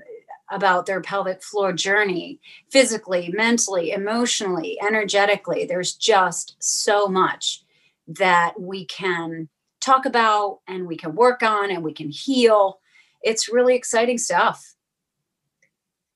about 0.51 0.85
their 0.85 1.01
pelvic 1.01 1.43
floor 1.43 1.71
journey, 1.73 2.39
physically, 2.71 3.31
mentally, 3.33 3.91
emotionally, 3.91 4.77
energetically. 4.81 5.65
There's 5.65 5.93
just 5.93 6.55
so 6.59 7.07
much 7.07 7.63
that 8.07 8.59
we 8.59 8.85
can 8.85 9.47
talk 9.79 10.05
about 10.05 10.59
and 10.67 10.87
we 10.87 10.97
can 10.97 11.15
work 11.15 11.43
on 11.43 11.71
and 11.71 11.83
we 11.83 11.93
can 11.93 12.09
heal. 12.09 12.79
It's 13.21 13.51
really 13.51 13.75
exciting 13.75 14.17
stuff. 14.17 14.70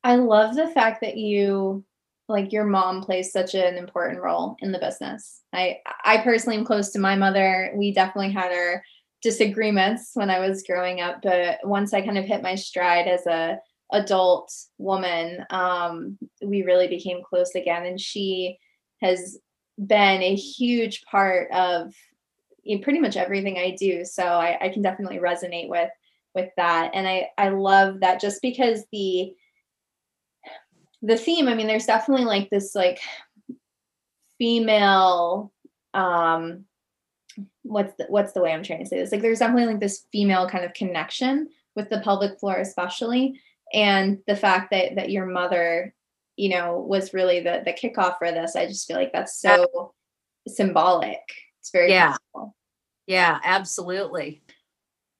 I 0.05 0.17
love 0.17 0.55
the 0.55 0.67
fact 0.67 1.01
that 1.01 1.17
you 1.17 1.83
like 2.27 2.51
your 2.51 2.63
mom 2.63 3.01
plays 3.01 3.31
such 3.31 3.55
an 3.55 3.75
important 3.75 4.21
role 4.21 4.55
in 4.59 4.71
the 4.71 4.77
business. 4.77 5.41
I 5.51 5.79
I 6.03 6.19
personally 6.19 6.57
am 6.57 6.63
close 6.63 6.91
to 6.91 6.99
my 6.99 7.15
mother. 7.15 7.73
We 7.75 7.91
definitely 7.91 8.31
had 8.31 8.51
our 8.51 8.83
disagreements 9.23 10.11
when 10.13 10.29
I 10.29 10.37
was 10.37 10.61
growing 10.61 11.01
up, 11.01 11.23
but 11.23 11.57
once 11.63 11.91
I 11.91 12.01
kind 12.01 12.19
of 12.19 12.25
hit 12.25 12.43
my 12.43 12.53
stride 12.53 13.07
as 13.07 13.25
a 13.25 13.57
adult 13.91 14.53
woman, 14.77 15.43
um, 15.49 16.19
we 16.43 16.61
really 16.61 16.87
became 16.87 17.23
close 17.27 17.55
again. 17.55 17.87
And 17.87 17.99
she 17.99 18.59
has 19.01 19.39
been 19.83 20.21
a 20.21 20.35
huge 20.35 21.01
part 21.09 21.49
of 21.51 21.91
pretty 22.83 22.99
much 22.99 23.17
everything 23.17 23.57
I 23.57 23.71
do. 23.71 24.05
So 24.05 24.23
I, 24.23 24.57
I 24.61 24.69
can 24.69 24.83
definitely 24.83 25.17
resonate 25.17 25.67
with 25.67 25.89
with 26.35 26.51
that. 26.57 26.91
And 26.93 27.07
I 27.07 27.29
I 27.39 27.49
love 27.49 28.01
that 28.01 28.21
just 28.21 28.39
because 28.43 28.83
the 28.91 29.33
the 31.05 31.17
theme, 31.17 31.47
I 31.47 31.55
mean, 31.55 31.67
there's 31.67 31.85
definitely 31.85 32.25
like 32.25 32.49
this 32.49 32.75
like 32.75 32.99
female 34.37 35.53
um 35.93 36.65
what's 37.63 37.93
the 37.95 38.05
what's 38.09 38.33
the 38.33 38.41
way 38.41 38.51
I'm 38.51 38.63
trying 38.63 38.79
to 38.79 38.85
say 38.85 38.97
this? 38.99 39.11
Like 39.11 39.21
there's 39.21 39.39
definitely 39.39 39.67
like 39.67 39.79
this 39.79 40.05
female 40.11 40.49
kind 40.49 40.65
of 40.65 40.73
connection 40.73 41.49
with 41.75 41.89
the 41.89 41.99
pelvic 41.99 42.39
floor, 42.39 42.55
especially, 42.57 43.39
and 43.73 44.19
the 44.27 44.35
fact 44.35 44.71
that 44.71 44.95
that 44.95 45.11
your 45.11 45.25
mother, 45.25 45.93
you 46.37 46.49
know, 46.49 46.79
was 46.79 47.13
really 47.13 47.39
the 47.39 47.61
the 47.65 47.73
kickoff 47.73 48.17
for 48.17 48.31
this. 48.31 48.55
I 48.55 48.65
just 48.67 48.87
feel 48.87 48.97
like 48.97 49.13
that's 49.13 49.39
so 49.39 49.93
symbolic. 50.47 51.21
It's 51.59 51.71
very 51.71 51.91
yeah, 51.91 52.15
yeah, 53.07 53.39
absolutely. 53.43 54.41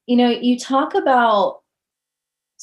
You 0.08 0.18
know, 0.18 0.30
you 0.30 0.60
talk 0.60 0.94
about 0.94 1.62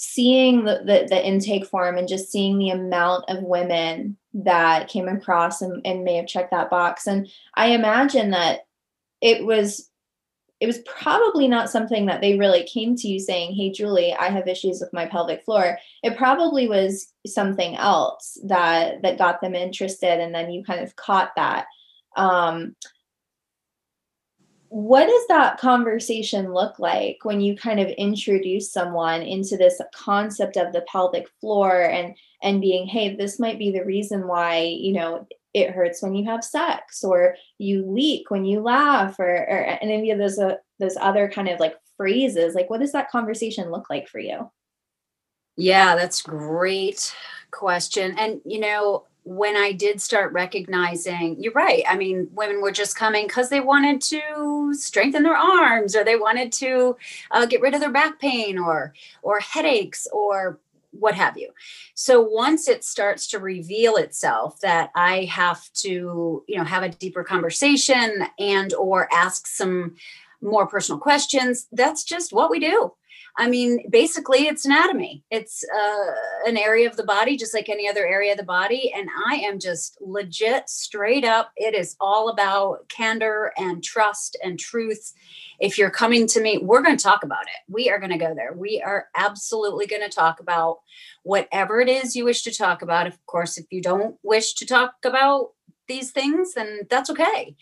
seeing 0.04 0.64
the, 0.64 0.82
the, 0.84 1.06
the 1.08 1.26
intake 1.26 1.64
form 1.64 1.96
and 1.96 2.08
just 2.08 2.30
seeing 2.30 2.58
the 2.58 2.70
amount 2.70 3.24
of 3.28 3.42
women 3.44 4.16
that 4.34 4.88
came 4.88 5.06
across 5.06 5.62
and, 5.62 5.80
and 5.86 6.02
may 6.02 6.16
have 6.16 6.26
checked 6.26 6.50
that 6.50 6.70
box 6.70 7.06
and 7.06 7.28
i 7.54 7.68
imagine 7.68 8.30
that 8.30 8.66
it 9.20 9.46
was 9.46 9.90
it 10.58 10.66
was 10.66 10.78
probably 10.80 11.48
not 11.48 11.70
something 11.70 12.06
that 12.06 12.20
they 12.20 12.38
really 12.38 12.62
came 12.62 12.94
to 12.94 13.08
you 13.08 13.18
saying, 13.18 13.52
Hey, 13.52 13.72
Julie, 13.72 14.14
I 14.14 14.28
have 14.28 14.46
issues 14.46 14.80
with 14.80 14.92
my 14.92 15.06
pelvic 15.06 15.44
floor. 15.44 15.76
It 16.04 16.16
probably 16.16 16.68
was 16.68 17.12
something 17.26 17.74
else 17.74 18.38
that 18.44 19.02
that 19.02 19.18
got 19.18 19.40
them 19.40 19.56
interested. 19.56 20.20
And 20.20 20.32
then 20.32 20.52
you 20.52 20.62
kind 20.62 20.80
of 20.80 20.94
caught 20.94 21.32
that. 21.34 21.66
Um, 22.16 22.76
what 24.72 25.06
does 25.06 25.26
that 25.28 25.60
conversation 25.60 26.54
look 26.54 26.78
like 26.78 27.18
when 27.24 27.42
you 27.42 27.54
kind 27.54 27.78
of 27.78 27.88
introduce 27.88 28.72
someone 28.72 29.20
into 29.20 29.54
this 29.54 29.78
concept 29.94 30.56
of 30.56 30.72
the 30.72 30.80
pelvic 30.90 31.28
floor 31.42 31.82
and 31.82 32.16
and 32.42 32.62
being 32.62 32.86
hey 32.86 33.14
this 33.14 33.38
might 33.38 33.58
be 33.58 33.70
the 33.70 33.84
reason 33.84 34.26
why 34.26 34.60
you 34.62 34.94
know 34.94 35.26
it 35.52 35.72
hurts 35.72 36.00
when 36.00 36.14
you 36.14 36.24
have 36.24 36.42
sex 36.42 37.04
or 37.04 37.36
you 37.58 37.84
leak 37.84 38.30
when 38.30 38.46
you 38.46 38.60
laugh 38.60 39.18
or, 39.18 39.26
or 39.26 39.78
any 39.82 40.10
of 40.10 40.18
those 40.18 40.38
uh, 40.38 40.56
those 40.80 40.96
other 40.96 41.30
kind 41.30 41.48
of 41.48 41.60
like 41.60 41.76
phrases 41.98 42.54
like 42.54 42.70
what 42.70 42.80
does 42.80 42.92
that 42.92 43.10
conversation 43.10 43.70
look 43.70 43.90
like 43.90 44.08
for 44.08 44.20
you? 44.20 44.50
Yeah 45.58 45.96
that's 45.96 46.22
great 46.22 47.14
question. 47.50 48.18
And 48.18 48.40
you 48.46 48.58
know 48.58 49.04
when 49.24 49.56
i 49.56 49.72
did 49.72 50.00
start 50.00 50.32
recognizing 50.32 51.40
you're 51.40 51.52
right 51.52 51.84
i 51.88 51.96
mean 51.96 52.28
women 52.32 52.60
were 52.60 52.72
just 52.72 52.96
coming 52.96 53.26
because 53.26 53.48
they 53.48 53.60
wanted 53.60 54.00
to 54.00 54.72
strengthen 54.74 55.22
their 55.22 55.36
arms 55.36 55.94
or 55.94 56.04
they 56.04 56.16
wanted 56.16 56.50
to 56.50 56.96
uh, 57.30 57.46
get 57.46 57.60
rid 57.60 57.74
of 57.74 57.80
their 57.80 57.92
back 57.92 58.18
pain 58.18 58.58
or 58.58 58.92
or 59.22 59.38
headaches 59.40 60.06
or 60.12 60.58
what 60.92 61.14
have 61.14 61.36
you. 61.36 61.48
So 61.94 62.20
once 62.20 62.68
it 62.68 62.84
starts 62.84 63.26
to 63.28 63.38
reveal 63.38 63.96
itself 63.96 64.60
that 64.60 64.90
I 64.94 65.24
have 65.24 65.72
to, 65.74 66.44
you 66.46 66.58
know, 66.58 66.64
have 66.64 66.82
a 66.82 66.90
deeper 66.90 67.24
conversation 67.24 68.26
and 68.38 68.72
or 68.74 69.08
ask 69.12 69.46
some 69.46 69.96
more 70.40 70.66
personal 70.66 71.00
questions, 71.00 71.66
that's 71.72 72.04
just 72.04 72.32
what 72.32 72.50
we 72.50 72.60
do. 72.60 72.92
I 73.38 73.48
mean, 73.48 73.88
basically, 73.88 74.46
it's 74.46 74.66
anatomy. 74.66 75.24
It's 75.30 75.64
uh, 75.74 76.10
an 76.46 76.58
area 76.58 76.88
of 76.88 76.96
the 76.96 77.04
body, 77.04 77.38
just 77.38 77.54
like 77.54 77.70
any 77.70 77.88
other 77.88 78.06
area 78.06 78.32
of 78.32 78.38
the 78.38 78.44
body. 78.44 78.92
And 78.94 79.08
I 79.26 79.36
am 79.36 79.58
just 79.58 79.96
legit, 80.02 80.68
straight 80.68 81.24
up. 81.24 81.50
It 81.56 81.74
is 81.74 81.96
all 81.98 82.28
about 82.28 82.88
candor 82.90 83.52
and 83.56 83.82
trust 83.82 84.36
and 84.44 84.58
truth. 84.58 85.14
If 85.60 85.78
you're 85.78 85.90
coming 85.90 86.26
to 86.28 86.42
me, 86.42 86.58
we're 86.58 86.82
going 86.82 86.96
to 86.96 87.02
talk 87.02 87.24
about 87.24 87.44
it. 87.44 87.72
We 87.72 87.88
are 87.88 87.98
going 87.98 88.12
to 88.12 88.18
go 88.18 88.34
there. 88.34 88.52
We 88.52 88.82
are 88.84 89.06
absolutely 89.16 89.86
going 89.86 90.02
to 90.02 90.14
talk 90.14 90.38
about 90.38 90.80
whatever 91.22 91.80
it 91.80 91.88
is 91.88 92.14
you 92.14 92.26
wish 92.26 92.42
to 92.42 92.54
talk 92.54 92.82
about. 92.82 93.06
Of 93.06 93.24
course, 93.24 93.56
if 93.56 93.64
you 93.70 93.80
don't 93.80 94.16
wish 94.22 94.52
to 94.54 94.66
talk 94.66 94.96
about 95.06 95.52
these 95.88 96.10
things, 96.10 96.52
then 96.52 96.80
that's 96.90 97.08
okay. 97.08 97.56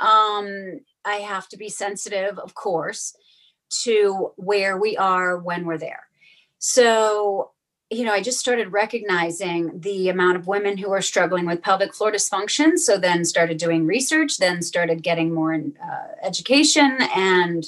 Um, 0.00 0.80
I 1.04 1.16
have 1.16 1.48
to 1.50 1.56
be 1.56 1.68
sensitive, 1.68 2.36
of 2.36 2.54
course 2.54 3.14
to 3.82 4.32
where 4.36 4.78
we 4.78 4.96
are 4.96 5.38
when 5.38 5.64
we're 5.64 5.78
there. 5.78 6.06
So 6.58 7.50
you 7.90 8.04
know, 8.04 8.12
I 8.12 8.22
just 8.22 8.40
started 8.40 8.72
recognizing 8.72 9.80
the 9.80 10.08
amount 10.08 10.36
of 10.36 10.46
women 10.46 10.78
who 10.78 10.90
are 10.90 11.02
struggling 11.02 11.46
with 11.46 11.62
pelvic 11.62 11.94
floor 11.94 12.10
dysfunction. 12.10 12.78
So 12.78 12.98
then 12.98 13.24
started 13.24 13.58
doing 13.58 13.86
research, 13.86 14.38
then 14.38 14.62
started 14.62 15.02
getting 15.02 15.32
more 15.32 15.54
uh, 15.54 16.06
education 16.22 16.98
and 17.14 17.64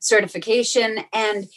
certification. 0.00 0.98
And, 1.12 1.48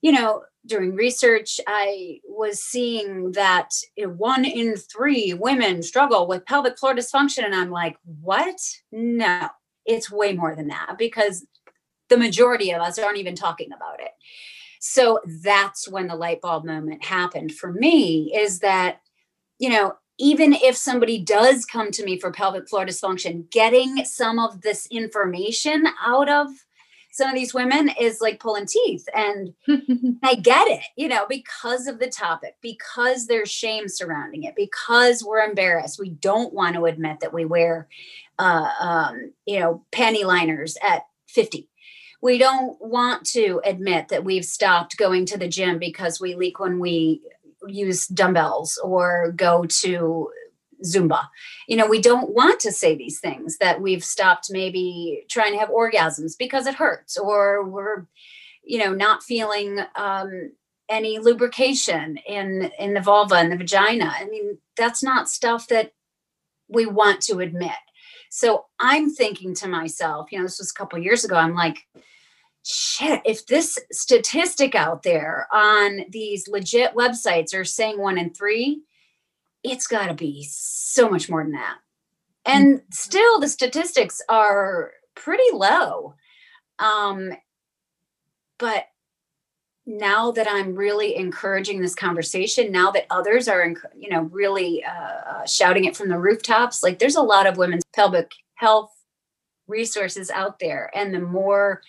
you 0.00 0.12
know, 0.12 0.44
during 0.66 0.94
research, 0.94 1.60
I 1.66 2.20
was 2.26 2.62
seeing 2.62 3.32
that 3.32 3.70
one 3.96 4.44
in 4.44 4.76
three 4.76 5.34
women 5.34 5.82
struggle 5.82 6.26
with 6.26 6.46
pelvic 6.46 6.78
floor 6.78 6.94
dysfunction. 6.94 7.44
And 7.44 7.54
I'm 7.54 7.70
like, 7.70 7.96
what? 8.20 8.58
No, 8.90 9.48
it's 9.86 10.10
way 10.10 10.32
more 10.32 10.54
than 10.54 10.68
that 10.68 10.96
because 10.98 11.46
the 12.08 12.16
majority 12.16 12.70
of 12.72 12.80
us 12.80 12.98
aren't 12.98 13.18
even 13.18 13.34
talking 13.34 13.72
about 13.72 14.00
it. 14.00 14.12
So 14.80 15.20
that's 15.42 15.88
when 15.88 16.06
the 16.06 16.14
light 16.14 16.40
bulb 16.40 16.64
moment 16.64 17.04
happened 17.04 17.52
for 17.54 17.72
me 17.72 18.32
is 18.34 18.60
that, 18.60 19.00
you 19.58 19.68
know, 19.68 19.96
even 20.18 20.52
if 20.52 20.76
somebody 20.76 21.18
does 21.18 21.64
come 21.64 21.90
to 21.92 22.04
me 22.04 22.18
for 22.18 22.30
pelvic 22.32 22.68
floor 22.68 22.84
dysfunction, 22.84 23.50
getting 23.50 24.04
some 24.04 24.38
of 24.38 24.62
this 24.62 24.86
information 24.90 25.86
out 26.04 26.28
of 26.28 26.48
some 27.10 27.28
of 27.28 27.34
these 27.34 27.54
women 27.54 27.90
is 28.00 28.20
like 28.20 28.38
pulling 28.38 28.66
teeth. 28.66 29.08
And 29.12 29.52
I 30.22 30.36
get 30.36 30.68
it, 30.68 30.84
you 30.96 31.08
know, 31.08 31.26
because 31.28 31.86
of 31.86 31.98
the 31.98 32.08
topic, 32.08 32.54
because 32.60 33.26
there's 33.26 33.50
shame 33.50 33.88
surrounding 33.88 34.44
it, 34.44 34.54
because 34.54 35.24
we're 35.24 35.42
embarrassed. 35.42 35.98
We 35.98 36.10
don't 36.10 36.54
want 36.54 36.76
to 36.76 36.84
admit 36.84 37.18
that 37.20 37.32
we 37.32 37.44
wear, 37.44 37.88
uh, 38.38 38.70
um, 38.80 39.32
you 39.46 39.58
know, 39.58 39.84
panty 39.90 40.24
liners 40.24 40.76
at 40.80 41.06
50 41.28 41.67
we 42.20 42.38
don't 42.38 42.76
want 42.80 43.24
to 43.26 43.60
admit 43.64 44.08
that 44.08 44.24
we've 44.24 44.44
stopped 44.44 44.96
going 44.96 45.26
to 45.26 45.38
the 45.38 45.48
gym 45.48 45.78
because 45.78 46.20
we 46.20 46.34
leak 46.34 46.58
when 46.58 46.80
we 46.80 47.22
use 47.66 48.06
dumbbells 48.06 48.78
or 48.82 49.32
go 49.32 49.64
to 49.66 50.30
Zumba. 50.84 51.28
You 51.66 51.76
know, 51.76 51.86
we 51.86 52.00
don't 52.00 52.34
want 52.34 52.60
to 52.60 52.72
say 52.72 52.96
these 52.96 53.20
things 53.20 53.58
that 53.58 53.80
we've 53.80 54.04
stopped 54.04 54.48
maybe 54.50 55.24
trying 55.28 55.52
to 55.52 55.58
have 55.58 55.68
orgasms 55.68 56.36
because 56.38 56.66
it 56.66 56.74
hurts 56.74 57.16
or 57.16 57.64
we're, 57.64 58.06
you 58.64 58.78
know, 58.78 58.92
not 58.92 59.22
feeling 59.22 59.80
um, 59.96 60.52
any 60.88 61.18
lubrication 61.18 62.16
in 62.26 62.70
in 62.78 62.94
the 62.94 63.00
vulva 63.00 63.36
and 63.36 63.52
the 63.52 63.56
vagina. 63.56 64.12
I 64.14 64.24
mean, 64.26 64.58
that's 64.76 65.02
not 65.02 65.28
stuff 65.28 65.68
that 65.68 65.92
we 66.68 66.86
want 66.86 67.20
to 67.22 67.40
admit. 67.40 67.72
So 68.30 68.66
I'm 68.78 69.10
thinking 69.10 69.54
to 69.56 69.68
myself, 69.68 70.30
you 70.30 70.38
know, 70.38 70.44
this 70.44 70.58
was 70.58 70.70
a 70.70 70.74
couple 70.74 70.98
years 70.98 71.24
ago. 71.24 71.36
I'm 71.36 71.54
like, 71.54 71.86
shit, 72.64 73.22
if 73.24 73.46
this 73.46 73.78
statistic 73.90 74.74
out 74.74 75.02
there 75.02 75.46
on 75.52 76.00
these 76.10 76.48
legit 76.48 76.94
websites 76.94 77.54
are 77.54 77.64
saying 77.64 77.98
one 77.98 78.18
in 78.18 78.32
three, 78.32 78.82
it's 79.64 79.86
got 79.86 80.08
to 80.08 80.14
be 80.14 80.46
so 80.48 81.08
much 81.08 81.28
more 81.28 81.42
than 81.42 81.52
that. 81.52 81.78
And 82.44 82.76
mm-hmm. 82.76 82.84
still, 82.90 83.40
the 83.40 83.48
statistics 83.48 84.20
are 84.28 84.92
pretty 85.14 85.50
low. 85.52 86.14
Um, 86.78 87.32
but 88.58 88.86
now 89.88 90.30
that 90.32 90.46
I'm 90.46 90.74
really 90.74 91.16
encouraging 91.16 91.80
this 91.80 91.94
conversation, 91.94 92.70
now 92.70 92.90
that 92.90 93.06
others 93.10 93.48
are, 93.48 93.74
you 93.98 94.10
know, 94.10 94.24
really 94.24 94.84
uh, 94.84 95.46
shouting 95.46 95.86
it 95.86 95.96
from 95.96 96.10
the 96.10 96.18
rooftops, 96.18 96.82
like 96.82 96.98
there's 96.98 97.16
a 97.16 97.22
lot 97.22 97.46
of 97.46 97.56
women's 97.56 97.84
pelvic 97.94 98.30
health 98.56 98.92
resources 99.66 100.30
out 100.30 100.58
there. 100.58 100.90
And 100.94 101.14
the 101.14 101.20
more 101.20 101.80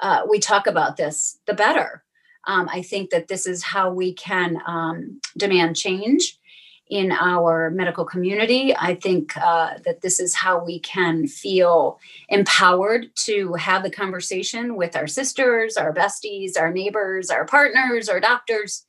uh, 0.00 0.26
we 0.28 0.38
talk 0.38 0.66
about 0.66 0.98
this, 0.98 1.38
the 1.46 1.54
better. 1.54 2.04
Um, 2.46 2.68
I 2.70 2.82
think 2.82 3.08
that 3.08 3.28
this 3.28 3.46
is 3.46 3.62
how 3.62 3.90
we 3.90 4.12
can 4.12 4.58
um, 4.66 5.18
demand 5.38 5.76
change 5.76 6.38
in 6.88 7.10
our 7.10 7.70
medical 7.70 8.04
community. 8.04 8.74
I 8.76 8.94
think 8.94 9.36
uh, 9.36 9.74
that 9.84 10.02
this 10.02 10.20
is 10.20 10.34
how 10.34 10.64
we 10.64 10.78
can 10.80 11.26
feel 11.26 11.98
empowered 12.28 13.14
to 13.24 13.54
have 13.54 13.82
the 13.82 13.90
conversation 13.90 14.76
with 14.76 14.96
our 14.96 15.06
sisters, 15.06 15.76
our 15.76 15.92
besties, 15.92 16.52
our 16.58 16.70
neighbors, 16.70 17.28
our 17.30 17.44
partners, 17.44 18.08
our 18.08 18.20
doctors, 18.20 18.86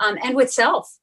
um, 0.00 0.16
and 0.22 0.36
with 0.36 0.52
self. 0.52 0.98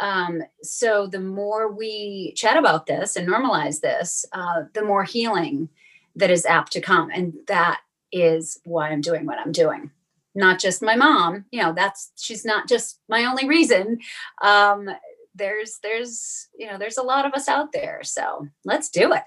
Um, 0.00 0.42
so 0.62 1.06
the 1.06 1.20
more 1.20 1.70
we 1.70 2.32
chat 2.34 2.56
about 2.56 2.86
this 2.86 3.16
and 3.16 3.28
normalize 3.28 3.80
this, 3.80 4.24
uh, 4.32 4.64
the 4.72 4.82
more 4.82 5.04
healing 5.04 5.68
that 6.16 6.30
is 6.30 6.46
apt 6.46 6.72
to 6.72 6.80
come. 6.80 7.10
And 7.10 7.34
that 7.46 7.80
is 8.12 8.60
why 8.64 8.90
I'm 8.90 9.00
doing 9.00 9.26
what 9.26 9.38
I'm 9.38 9.52
doing. 9.52 9.90
Not 10.34 10.58
just 10.58 10.82
my 10.82 10.96
mom, 10.96 11.44
you 11.52 11.62
know, 11.62 11.72
that's 11.72 12.10
she's 12.16 12.44
not 12.44 12.68
just 12.68 12.98
my 13.08 13.24
only 13.24 13.46
reason. 13.46 14.00
Um, 14.42 14.90
there's 15.34 15.78
there's 15.82 16.48
you 16.56 16.66
know 16.66 16.78
there's 16.78 16.98
a 16.98 17.02
lot 17.02 17.26
of 17.26 17.32
us 17.32 17.48
out 17.48 17.72
there 17.72 18.00
so 18.02 18.46
let's 18.64 18.88
do 18.88 19.12
it. 19.12 19.22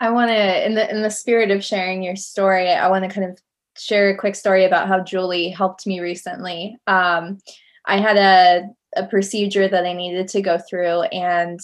I 0.00 0.10
want 0.10 0.30
to 0.30 0.66
in 0.66 0.74
the 0.74 0.90
in 0.90 1.02
the 1.02 1.10
spirit 1.10 1.50
of 1.50 1.64
sharing 1.64 2.02
your 2.02 2.16
story 2.16 2.68
i 2.70 2.88
want 2.88 3.04
to 3.04 3.10
kind 3.10 3.30
of 3.30 3.38
share 3.76 4.10
a 4.10 4.16
quick 4.16 4.34
story 4.34 4.64
about 4.64 4.88
how 4.88 5.00
julie 5.00 5.50
helped 5.50 5.86
me 5.86 6.00
recently. 6.00 6.76
Um, 6.86 7.38
i 7.86 7.98
had 7.98 8.16
a, 8.16 9.02
a 9.02 9.06
procedure 9.06 9.68
that 9.68 9.84
i 9.84 9.92
needed 9.92 10.28
to 10.28 10.42
go 10.42 10.58
through 10.58 11.02
and 11.02 11.60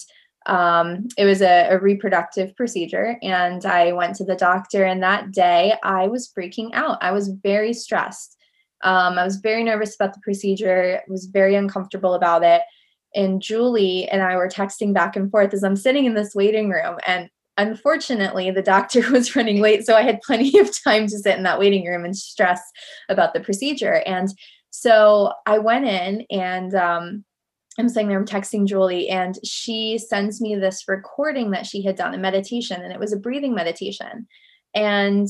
um, 0.47 1.07
it 1.19 1.25
was 1.25 1.43
a, 1.43 1.67
a, 1.69 1.79
reproductive 1.79 2.55
procedure 2.55 3.17
and 3.21 3.65
i 3.65 3.91
went 3.91 4.15
to 4.15 4.25
the 4.25 4.35
doctor 4.35 4.83
and 4.83 5.03
that 5.03 5.31
day 5.31 5.73
i 5.83 6.07
was 6.07 6.31
freaking 6.35 6.69
out. 6.73 6.97
I 7.01 7.11
was 7.11 7.29
very 7.29 7.73
stressed. 7.73 8.37
Um, 8.83 9.19
i 9.19 9.23
was 9.23 9.37
very 9.37 9.63
nervous 9.63 9.95
about 9.95 10.13
the 10.13 10.21
procedure 10.21 11.01
was 11.07 11.25
very 11.25 11.55
uncomfortable 11.55 12.15
about 12.15 12.43
it 12.43 12.61
and 13.15 13.41
julie 13.41 14.07
and 14.09 14.21
i 14.21 14.35
were 14.35 14.49
texting 14.49 14.93
back 14.93 15.15
and 15.15 15.31
forth 15.31 15.53
as 15.53 15.63
i'm 15.63 15.75
sitting 15.75 16.05
in 16.05 16.13
this 16.13 16.35
waiting 16.35 16.69
room 16.69 16.97
and 17.05 17.29
unfortunately 17.57 18.49
the 18.51 18.61
doctor 18.61 19.01
was 19.11 19.35
running 19.35 19.61
late 19.61 19.85
so 19.85 19.95
i 19.95 20.01
had 20.01 20.21
plenty 20.21 20.57
of 20.59 20.69
time 20.83 21.07
to 21.07 21.17
sit 21.17 21.37
in 21.37 21.43
that 21.43 21.59
waiting 21.59 21.85
room 21.85 22.05
and 22.05 22.15
stress 22.15 22.61
about 23.09 23.33
the 23.33 23.39
procedure 23.39 24.01
and 24.05 24.29
so 24.69 25.31
i 25.45 25.57
went 25.57 25.85
in 25.85 26.25
and 26.29 26.73
um, 26.75 27.23
I'm 27.77 27.89
sitting 27.89 28.09
there, 28.09 28.19
I'm 28.19 28.25
texting 28.25 28.67
Julie, 28.67 29.07
and 29.07 29.35
she 29.45 29.97
sends 29.97 30.41
me 30.41 30.55
this 30.55 30.87
recording 30.87 31.51
that 31.51 31.65
she 31.65 31.81
had 31.81 31.95
done 31.95 32.13
a 32.13 32.17
meditation, 32.17 32.81
and 32.81 32.91
it 32.91 32.99
was 32.99 33.13
a 33.13 33.17
breathing 33.17 33.55
meditation. 33.55 34.27
And 34.73 35.27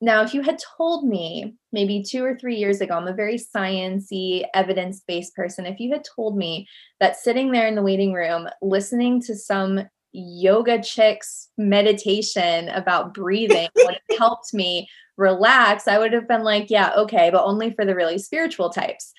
now, 0.00 0.22
if 0.22 0.34
you 0.34 0.42
had 0.42 0.58
told 0.76 1.08
me 1.08 1.54
maybe 1.72 2.02
two 2.02 2.22
or 2.22 2.36
three 2.36 2.56
years 2.56 2.80
ago, 2.80 2.96
I'm 2.96 3.08
a 3.08 3.14
very 3.14 3.38
sciencey, 3.38 4.44
evidence-based 4.52 5.34
person. 5.34 5.64
If 5.64 5.80
you 5.80 5.90
had 5.92 6.04
told 6.04 6.36
me 6.36 6.68
that 7.00 7.16
sitting 7.16 7.50
there 7.50 7.66
in 7.66 7.76
the 7.76 7.82
waiting 7.82 8.12
room, 8.12 8.48
listening 8.60 9.22
to 9.22 9.34
some 9.34 9.88
yoga 10.12 10.82
chicks 10.82 11.48
meditation 11.56 12.68
about 12.70 13.14
breathing 13.14 13.68
would 13.76 13.98
have 14.10 14.18
helped 14.18 14.52
me 14.52 14.86
relax, 15.16 15.88
I 15.88 15.98
would 15.98 16.12
have 16.12 16.28
been 16.28 16.44
like, 16.44 16.68
yeah, 16.68 16.92
okay, 16.98 17.30
but 17.30 17.44
only 17.44 17.72
for 17.72 17.86
the 17.86 17.94
really 17.94 18.18
spiritual 18.18 18.68
types. 18.68 19.14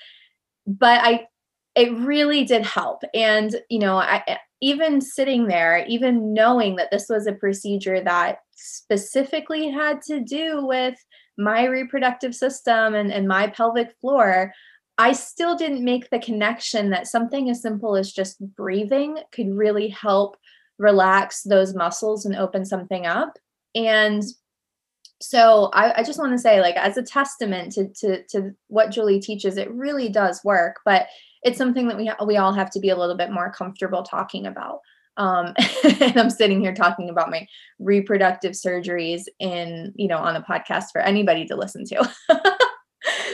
But 0.68 1.02
I 1.04 1.26
it 1.78 1.96
really 1.96 2.44
did 2.44 2.66
help. 2.66 3.04
And, 3.14 3.56
you 3.70 3.78
know, 3.78 3.98
I, 3.98 4.24
eh, 4.28 4.38
even 4.62 5.00
sitting 5.00 5.46
there, 5.46 5.86
even 5.88 6.34
knowing 6.34 6.76
that 6.78 6.90
this 6.90 7.06
was 7.08 7.28
a 7.28 7.34
procedure 7.34 8.04
that 8.04 8.40
specifically 8.56 9.70
had 9.70 10.02
to 10.02 10.20
do 10.20 10.66
with 10.66 10.96
my 11.38 11.66
reproductive 11.66 12.34
system 12.34 12.96
and, 12.96 13.14
and 13.14 13.28
my 13.28 13.46
pelvic 13.46 13.94
floor, 14.02 14.52
I 14.98 15.12
still 15.12 15.56
didn't 15.56 15.86
make 15.86 16.10
the 16.10 16.18
connection 16.18 16.90
that 16.90 17.06
something 17.06 17.52
as 17.52 17.62
simple 17.62 17.96
as 17.96 18.12
just 18.12 18.40
breathing 18.56 19.20
could 19.32 19.54
really 19.54 19.90
help 19.90 20.36
relax 20.80 21.44
those 21.44 21.76
muscles 21.76 22.26
and 22.26 22.36
open 22.36 22.66
something 22.66 23.06
up. 23.06 23.38
And 23.76 24.24
so 25.22 25.70
I, 25.74 26.00
I 26.00 26.04
just 26.04 26.18
want 26.18 26.32
to 26.32 26.40
say, 26.40 26.60
like, 26.62 26.76
as 26.76 26.98
a 26.98 27.04
testament 27.04 27.74
to, 27.74 27.90
to 28.00 28.24
to 28.30 28.52
what 28.68 28.90
Julie 28.92 29.20
teaches, 29.20 29.58
it 29.58 29.72
really 29.72 30.10
does 30.10 30.44
work. 30.44 30.78
But 30.86 31.08
it's 31.44 31.58
something 31.58 31.88
that 31.88 31.98
we 31.98 32.12
we 32.26 32.38
all 32.38 32.54
have 32.54 32.70
to 32.72 32.80
be 32.80 32.90
a 32.90 32.98
little 32.98 33.16
bit 33.16 33.32
more 33.32 33.52
comfortable 33.52 34.04
talking 34.04 34.46
about. 34.46 34.80
Um, 35.18 35.54
and 36.02 36.18
I'm 36.18 36.30
sitting 36.30 36.62
here 36.62 36.74
talking 36.74 37.10
about 37.10 37.32
my 37.32 37.48
reproductive 37.80 38.54
surgeries 38.54 39.24
in 39.40 39.94
you 39.96 40.08
know 40.08 40.18
on 40.18 40.36
a 40.36 40.42
podcast 40.42 40.92
for 40.92 41.02
anybody 41.02 41.46
to 41.48 41.56
listen 41.56 41.86
to. 41.86 42.10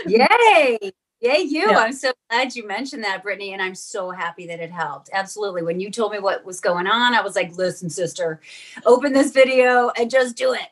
Yay! 0.08 0.94
Yay, 1.22 1.40
you. 1.40 1.72
Yeah. 1.72 1.78
I'm 1.78 1.94
so 1.94 2.12
glad 2.30 2.54
you 2.54 2.68
mentioned 2.68 3.06
that, 3.06 3.24
Brittany, 3.24 3.54
and 3.54 3.62
I'm 3.62 3.76
so 3.76 4.12
happy 4.12 4.46
that 4.48 4.60
it 4.60 4.72
helped. 4.72 5.10
Absolutely. 5.14 5.64
When 5.64 5.80
you 5.80 5.90
told 5.90 6.12
me 6.12 6.20
what 6.20 6.44
was 6.44 6.60
going 6.60 6.86
on, 6.86 7.14
I 7.14 7.22
was 7.22 7.34
like, 7.34 7.56
listen, 7.56 7.90
sister, 7.90 8.42
open 8.86 9.14
this 9.14 9.32
video 9.32 9.90
and 9.98 10.12
just 10.12 10.36
do 10.36 10.52
it. 10.52 10.68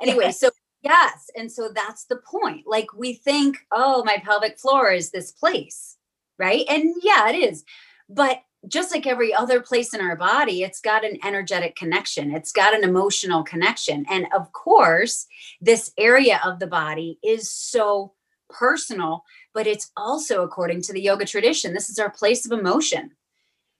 Anyway, 0.00 0.30
so 0.30 0.50
yes. 0.82 1.28
And 1.36 1.50
so 1.50 1.70
that's 1.74 2.04
the 2.04 2.18
point. 2.18 2.68
Like 2.68 2.86
we 2.94 3.14
think, 3.14 3.58
oh, 3.72 4.04
my 4.04 4.18
pelvic 4.24 4.60
floor 4.60 4.92
is 4.92 5.10
this 5.10 5.32
place 5.32 5.95
right? 6.38 6.64
And 6.68 6.94
yeah, 7.02 7.28
it 7.28 7.36
is. 7.36 7.64
But 8.08 8.42
just 8.68 8.92
like 8.92 9.06
every 9.06 9.32
other 9.32 9.60
place 9.60 9.94
in 9.94 10.00
our 10.00 10.16
body, 10.16 10.62
it's 10.62 10.80
got 10.80 11.04
an 11.04 11.18
energetic 11.24 11.76
connection, 11.76 12.34
it's 12.34 12.52
got 12.52 12.74
an 12.74 12.84
emotional 12.84 13.44
connection. 13.44 14.04
And 14.10 14.26
of 14.34 14.52
course, 14.52 15.26
this 15.60 15.92
area 15.98 16.40
of 16.44 16.58
the 16.58 16.66
body 16.66 17.18
is 17.22 17.50
so 17.50 18.12
personal, 18.48 19.24
but 19.54 19.66
it's 19.66 19.90
also 19.96 20.42
according 20.42 20.82
to 20.82 20.92
the 20.92 21.00
yoga 21.00 21.24
tradition. 21.24 21.72
This 21.72 21.90
is 21.90 21.98
our 21.98 22.10
place 22.10 22.46
of 22.46 22.58
emotion. 22.58 23.12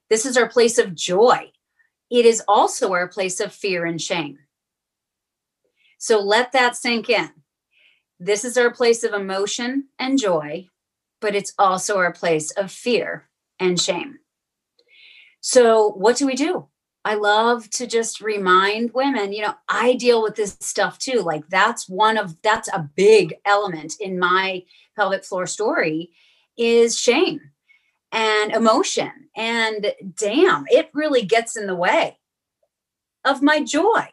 This 0.09 0.27
is 0.27 0.37
our 0.37 0.49
place 0.49 0.79
of 0.79 0.95
joy. 0.95 1.51
It 2.11 2.25
is 2.25 2.43
also 2.47 2.93
our 2.93 3.09
place 3.09 3.41
of 3.41 3.53
fear 3.53 3.85
and 3.85 4.01
shame. 4.01 4.39
So 5.99 6.21
let 6.21 6.53
that 6.53 6.77
sink 6.77 7.11
in. 7.11 7.31
This 8.21 8.45
is 8.45 8.57
our 8.57 8.71
place 8.71 9.03
of 9.03 9.13
emotion 9.13 9.89
and 9.99 10.19
joy, 10.19 10.69
but 11.21 11.35
it's 11.35 11.53
also 11.59 11.97
our 11.99 12.13
place 12.13 12.51
of 12.53 12.71
fear 12.71 13.29
and 13.59 13.81
shame. 13.81 14.19
So, 15.41 15.91
what 15.91 16.17
do 16.17 16.27
we 16.27 16.35
do? 16.35 16.69
I 17.05 17.15
love 17.15 17.71
to 17.71 17.87
just 17.87 18.21
remind 18.21 18.93
women, 18.93 19.33
you 19.33 19.43
know, 19.43 19.55
I 19.69 19.95
deal 19.95 20.23
with 20.23 20.35
this 20.35 20.57
stuff 20.61 20.99
too. 20.99 21.21
Like, 21.21 21.49
that's 21.49 21.89
one 21.89 22.19
of 22.19 22.41
that's 22.43 22.69
a 22.69 22.91
big 22.97 23.37
element 23.45 23.95
in 24.01 24.19
my 24.19 24.65
pelvic 24.97 25.25
floor 25.25 25.47
story 25.47 26.11
is 26.59 26.99
shame 26.99 27.41
and 28.11 28.53
emotion. 28.53 29.13
And 29.37 29.93
damn, 30.17 30.65
it 30.69 30.91
really 30.95 31.23
gets 31.23 31.57
in 31.57 31.67
the 31.67 31.77
way 31.77 32.19
of 33.25 33.43
my 33.43 33.63
joy 33.63 34.09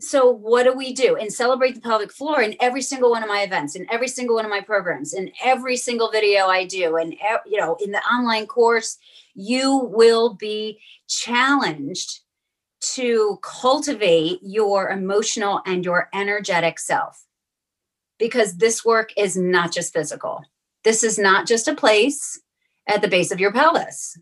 so 0.00 0.28
what 0.28 0.64
do 0.64 0.72
we 0.72 0.92
do? 0.92 1.16
And 1.16 1.32
celebrate 1.32 1.76
the 1.76 1.80
pelvic 1.80 2.12
floor 2.12 2.42
in 2.42 2.56
every 2.60 2.82
single 2.82 3.10
one 3.10 3.22
of 3.22 3.28
my 3.28 3.42
events 3.42 3.76
in 3.76 3.86
every 3.90 4.08
single 4.08 4.36
one 4.36 4.44
of 4.44 4.50
my 4.50 4.60
programs 4.60 5.14
in 5.14 5.30
every 5.42 5.76
single 5.76 6.10
video 6.10 6.46
i 6.46 6.64
do 6.64 6.96
and 6.96 7.14
you 7.46 7.58
know 7.58 7.76
in 7.80 7.92
the 7.92 8.00
online 8.00 8.46
course 8.46 8.98
you 9.34 9.78
will 9.92 10.34
be 10.34 10.80
challenged 11.08 12.20
to 12.92 13.38
cultivate 13.42 14.40
your 14.42 14.90
emotional 14.90 15.62
and 15.66 15.84
your 15.84 16.08
energetic 16.14 16.78
self. 16.78 17.24
Because 18.18 18.56
this 18.56 18.84
work 18.84 19.12
is 19.16 19.36
not 19.36 19.72
just 19.72 19.92
physical. 19.92 20.44
This 20.84 21.02
is 21.02 21.18
not 21.18 21.46
just 21.46 21.66
a 21.66 21.74
place 21.74 22.40
at 22.86 23.00
the 23.00 23.08
base 23.08 23.32
of 23.32 23.40
your 23.40 23.52
pelvis. 23.52 24.18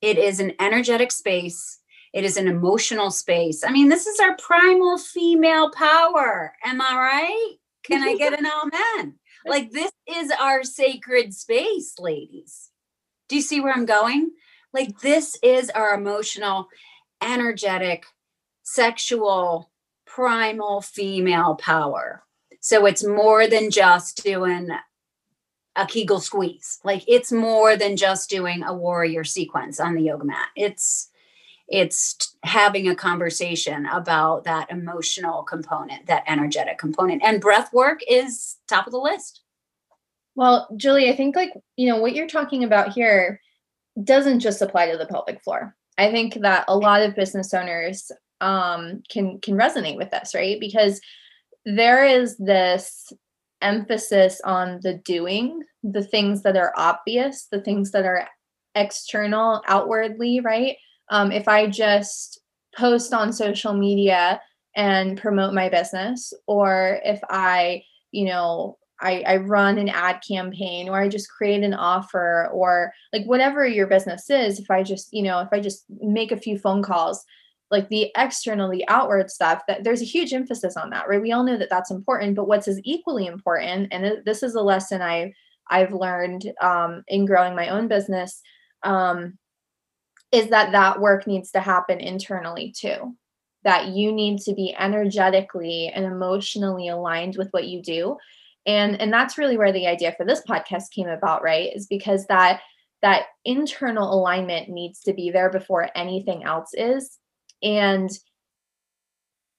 It 0.00 0.18
is 0.18 0.38
an 0.40 0.52
energetic 0.60 1.10
space 1.10 1.80
it 2.14 2.24
is 2.24 2.36
an 2.36 2.46
emotional 2.46 3.10
space. 3.10 3.64
I 3.64 3.72
mean, 3.72 3.88
this 3.88 4.06
is 4.06 4.20
our 4.20 4.36
primal 4.36 4.96
female 4.98 5.70
power. 5.72 6.54
Am 6.64 6.80
I 6.80 6.96
right? 6.96 7.54
Can 7.82 8.02
I 8.02 8.16
get 8.16 8.38
an 8.38 8.46
amen? 8.46 9.14
Like, 9.46 9.72
this 9.72 9.92
is 10.06 10.32
our 10.40 10.64
sacred 10.64 11.34
space, 11.34 11.96
ladies. 11.98 12.70
Do 13.28 13.36
you 13.36 13.42
see 13.42 13.60
where 13.60 13.74
I'm 13.74 13.84
going? 13.84 14.30
Like, 14.72 15.00
this 15.00 15.36
is 15.42 15.68
our 15.68 15.92
emotional, 15.92 16.68
energetic, 17.20 18.06
sexual, 18.62 19.70
primal 20.06 20.80
female 20.80 21.56
power. 21.56 22.24
So 22.60 22.86
it's 22.86 23.04
more 23.04 23.46
than 23.46 23.70
just 23.70 24.24
doing 24.24 24.70
a 25.76 25.86
Kegel 25.86 26.20
squeeze. 26.20 26.78
Like 26.84 27.04
it's 27.06 27.32
more 27.32 27.76
than 27.76 27.98
just 27.98 28.30
doing 28.30 28.62
a 28.62 28.72
warrior 28.72 29.24
sequence 29.24 29.80
on 29.80 29.94
the 29.94 30.02
yoga 30.02 30.24
mat. 30.24 30.48
It's 30.56 31.10
it's 31.68 32.36
having 32.44 32.88
a 32.88 32.94
conversation 32.94 33.86
about 33.86 34.44
that 34.44 34.70
emotional 34.70 35.42
component 35.42 36.06
that 36.06 36.24
energetic 36.26 36.78
component. 36.78 37.22
And 37.24 37.40
breath 37.40 37.72
work 37.72 38.00
is 38.08 38.56
top 38.68 38.86
of 38.86 38.92
the 38.92 38.98
list. 38.98 39.40
Well 40.36 40.68
julie 40.76 41.08
i 41.10 41.16
think 41.16 41.36
like 41.36 41.52
you 41.76 41.88
know 41.88 42.00
what 42.00 42.14
you're 42.14 42.26
talking 42.26 42.64
about 42.64 42.92
here 42.92 43.40
doesn't 44.02 44.40
just 44.40 44.62
apply 44.62 44.90
to 44.90 44.98
the 44.98 45.06
pelvic 45.06 45.42
floor. 45.42 45.76
I 45.98 46.10
think 46.10 46.40
that 46.40 46.64
a 46.66 46.76
lot 46.76 47.02
of 47.02 47.14
business 47.14 47.54
owners 47.54 48.10
um, 48.40 49.02
can 49.08 49.38
can 49.40 49.56
resonate 49.56 49.96
with 49.96 50.10
this 50.10 50.34
right? 50.34 50.58
Because 50.58 51.00
there 51.64 52.04
is 52.04 52.36
this 52.38 53.12
emphasis 53.62 54.40
on 54.44 54.80
the 54.82 54.94
doing 55.04 55.62
the 55.82 56.02
things 56.02 56.42
that 56.42 56.56
are 56.56 56.74
obvious 56.76 57.46
the 57.50 57.60
things 57.60 57.92
that 57.92 58.04
are 58.04 58.28
external 58.74 59.62
outwardly 59.66 60.40
right 60.40 60.76
um, 61.10 61.32
if 61.32 61.48
I 61.48 61.66
just 61.66 62.40
post 62.76 63.12
on 63.12 63.32
social 63.32 63.74
media 63.74 64.40
and 64.76 65.20
promote 65.20 65.54
my 65.54 65.68
business, 65.68 66.32
or 66.46 67.00
if 67.04 67.20
I, 67.28 67.84
you 68.10 68.26
know, 68.26 68.78
I, 69.00 69.22
I 69.26 69.36
run 69.36 69.78
an 69.78 69.88
ad 69.88 70.20
campaign 70.26 70.88
or 70.88 71.00
I 71.00 71.08
just 71.08 71.30
create 71.30 71.62
an 71.62 71.74
offer 71.74 72.48
or 72.52 72.92
like 73.12 73.24
whatever 73.26 73.66
your 73.66 73.86
business 73.86 74.30
is, 74.30 74.58
if 74.58 74.70
I 74.70 74.82
just, 74.82 75.12
you 75.12 75.22
know, 75.22 75.40
if 75.40 75.48
I 75.52 75.60
just 75.60 75.84
make 76.00 76.32
a 76.32 76.36
few 76.36 76.58
phone 76.58 76.82
calls, 76.82 77.24
like 77.70 77.88
the 77.88 78.10
external, 78.16 78.70
the 78.70 78.86
outward 78.88 79.30
stuff, 79.30 79.62
that 79.68 79.84
there's 79.84 80.02
a 80.02 80.06
huge 80.06 80.32
emphasis 80.32 80.76
on 80.76 80.90
that, 80.90 81.08
right? 81.08 81.20
We 81.20 81.32
all 81.32 81.44
know 81.44 81.58
that 81.58 81.70
that's 81.70 81.90
important, 81.90 82.36
but 82.36 82.46
what's 82.46 82.68
as 82.68 82.80
equally 82.84 83.26
important, 83.26 83.88
and 83.90 84.22
this 84.24 84.42
is 84.42 84.54
a 84.54 84.62
lesson 84.62 85.02
I 85.02 85.32
I've 85.70 85.92
learned 85.92 86.52
um, 86.60 87.02
in 87.08 87.24
growing 87.24 87.56
my 87.56 87.68
own 87.68 87.88
business, 87.88 88.42
um, 88.82 89.38
is 90.34 90.50
that 90.50 90.72
that 90.72 91.00
work 91.00 91.26
needs 91.26 91.50
to 91.52 91.60
happen 91.60 92.00
internally 92.00 92.74
too. 92.76 93.16
That 93.62 93.88
you 93.88 94.12
need 94.12 94.40
to 94.40 94.54
be 94.54 94.74
energetically 94.78 95.90
and 95.94 96.04
emotionally 96.04 96.88
aligned 96.88 97.36
with 97.36 97.48
what 97.52 97.66
you 97.68 97.82
do. 97.82 98.16
And 98.66 99.00
and 99.00 99.12
that's 99.12 99.38
really 99.38 99.56
where 99.56 99.72
the 99.72 99.86
idea 99.86 100.14
for 100.16 100.26
this 100.26 100.42
podcast 100.42 100.90
came 100.90 101.08
about 101.08 101.42
right? 101.42 101.70
Is 101.74 101.86
because 101.86 102.26
that 102.26 102.60
that 103.02 103.26
internal 103.44 104.12
alignment 104.12 104.68
needs 104.68 105.00
to 105.00 105.12
be 105.12 105.30
there 105.30 105.50
before 105.50 105.88
anything 105.94 106.44
else 106.44 106.70
is. 106.74 107.18
And 107.62 108.10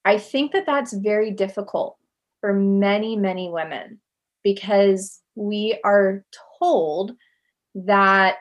i 0.05 0.17
think 0.17 0.53
that 0.53 0.67
that's 0.67 0.93
very 0.93 1.31
difficult 1.31 1.97
for 2.39 2.53
many 2.53 3.17
many 3.17 3.49
women 3.49 3.99
because 4.43 5.19
we 5.33 5.77
are 5.83 6.23
told 6.59 7.13
that 7.73 8.37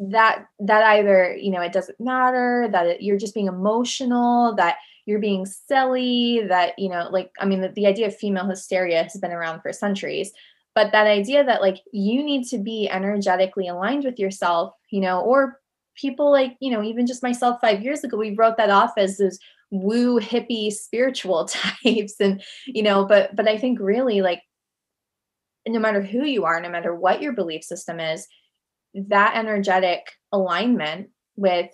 that 0.00 0.46
that 0.58 0.82
either 0.82 1.36
you 1.36 1.50
know 1.50 1.60
it 1.60 1.72
doesn't 1.72 2.00
matter 2.00 2.68
that 2.72 2.86
it, 2.86 3.02
you're 3.02 3.18
just 3.18 3.34
being 3.34 3.48
emotional 3.48 4.54
that 4.56 4.76
you're 5.04 5.18
being 5.18 5.44
silly 5.44 6.42
that 6.48 6.76
you 6.78 6.88
know 6.88 7.08
like 7.10 7.30
i 7.38 7.44
mean 7.44 7.60
the, 7.60 7.68
the 7.70 7.86
idea 7.86 8.06
of 8.06 8.16
female 8.16 8.46
hysteria 8.46 9.02
has 9.02 9.16
been 9.20 9.30
around 9.30 9.60
for 9.60 9.72
centuries 9.74 10.32
but 10.74 10.90
that 10.92 11.06
idea 11.06 11.44
that 11.44 11.60
like 11.60 11.78
you 11.92 12.24
need 12.24 12.46
to 12.46 12.56
be 12.56 12.88
energetically 12.88 13.68
aligned 13.68 14.04
with 14.04 14.18
yourself 14.18 14.72
you 14.90 15.00
know 15.00 15.20
or 15.20 15.60
people 15.94 16.30
like 16.30 16.56
you 16.60 16.70
know 16.70 16.82
even 16.82 17.06
just 17.06 17.22
myself 17.22 17.60
five 17.60 17.82
years 17.82 18.02
ago 18.02 18.16
we 18.16 18.34
wrote 18.34 18.56
that 18.56 18.70
off 18.70 18.92
as 18.96 19.18
those 19.18 19.38
woo 19.70 20.18
hippie 20.18 20.72
spiritual 20.72 21.44
types 21.84 22.14
and 22.20 22.42
you 22.64 22.82
know 22.82 23.04
but 23.04 23.36
but 23.36 23.46
i 23.46 23.58
think 23.58 23.78
really 23.78 24.22
like 24.22 24.40
no 25.68 25.78
matter 25.78 26.00
who 26.00 26.24
you 26.24 26.44
are 26.44 26.58
no 26.58 26.70
matter 26.70 26.94
what 26.94 27.20
your 27.20 27.34
belief 27.34 27.62
system 27.62 28.00
is 28.00 28.26
that 28.94 29.36
energetic 29.36 30.10
alignment 30.32 31.10
with 31.36 31.70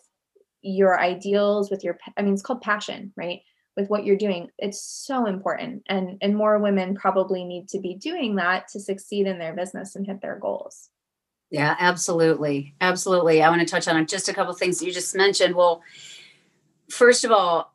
your 0.67 0.99
ideals 0.99 1.71
with 1.71 1.85
your 1.85 1.97
i 2.17 2.23
mean 2.23 2.33
it's 2.33 2.43
called 2.43 2.61
passion 2.61 3.13
right? 3.17 3.41
With 3.77 3.89
what 3.89 4.05
you're 4.05 4.17
doing 4.17 4.49
it's 4.59 4.81
so 4.81 5.27
important. 5.27 5.83
And 5.89 6.19
and 6.21 6.35
more 6.35 6.59
women 6.59 6.95
probably 6.95 7.45
need 7.45 7.69
to 7.69 7.79
be 7.79 7.95
doing 7.95 8.37
that 8.37 8.69
to 8.69 8.81
succeed 8.81 9.27
in 9.27 9.39
their 9.39 9.55
business 9.55 9.95
and 9.95 10.07
hit 10.07 10.21
their 10.21 10.39
goals. 10.39 10.89
Yeah 11.51 11.77
absolutely. 11.79 12.75
Absolutely. 12.81 13.43
I 13.43 13.51
want 13.51 13.61
to 13.61 13.67
touch 13.67 13.87
on 13.87 14.07
just 14.07 14.29
a 14.29 14.35
couple 14.35 14.55
things 14.55 14.83
you 14.83 14.93
just 14.93 15.15
mentioned. 15.15 15.55
Well 15.55 15.83
first 16.89 17.25
of 17.25 17.31
all 17.31 17.75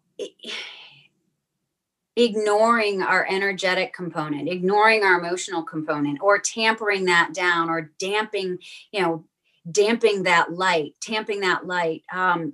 ignoring 2.18 3.02
our 3.02 3.26
energetic 3.30 3.94
component 3.94 4.50
ignoring 4.50 5.02
our 5.02 5.18
emotional 5.18 5.64
component 5.64 6.20
or 6.22 6.38
tampering 6.38 7.06
that 7.06 7.34
down 7.34 7.70
or 7.70 7.90
damping 8.00 8.60
you 8.92 9.02
know 9.02 9.24
damping 9.70 10.24
that 10.24 10.54
light, 10.54 10.96
tamping 11.02 11.42
that 11.42 11.66
light. 11.66 12.04
Um, 12.12 12.54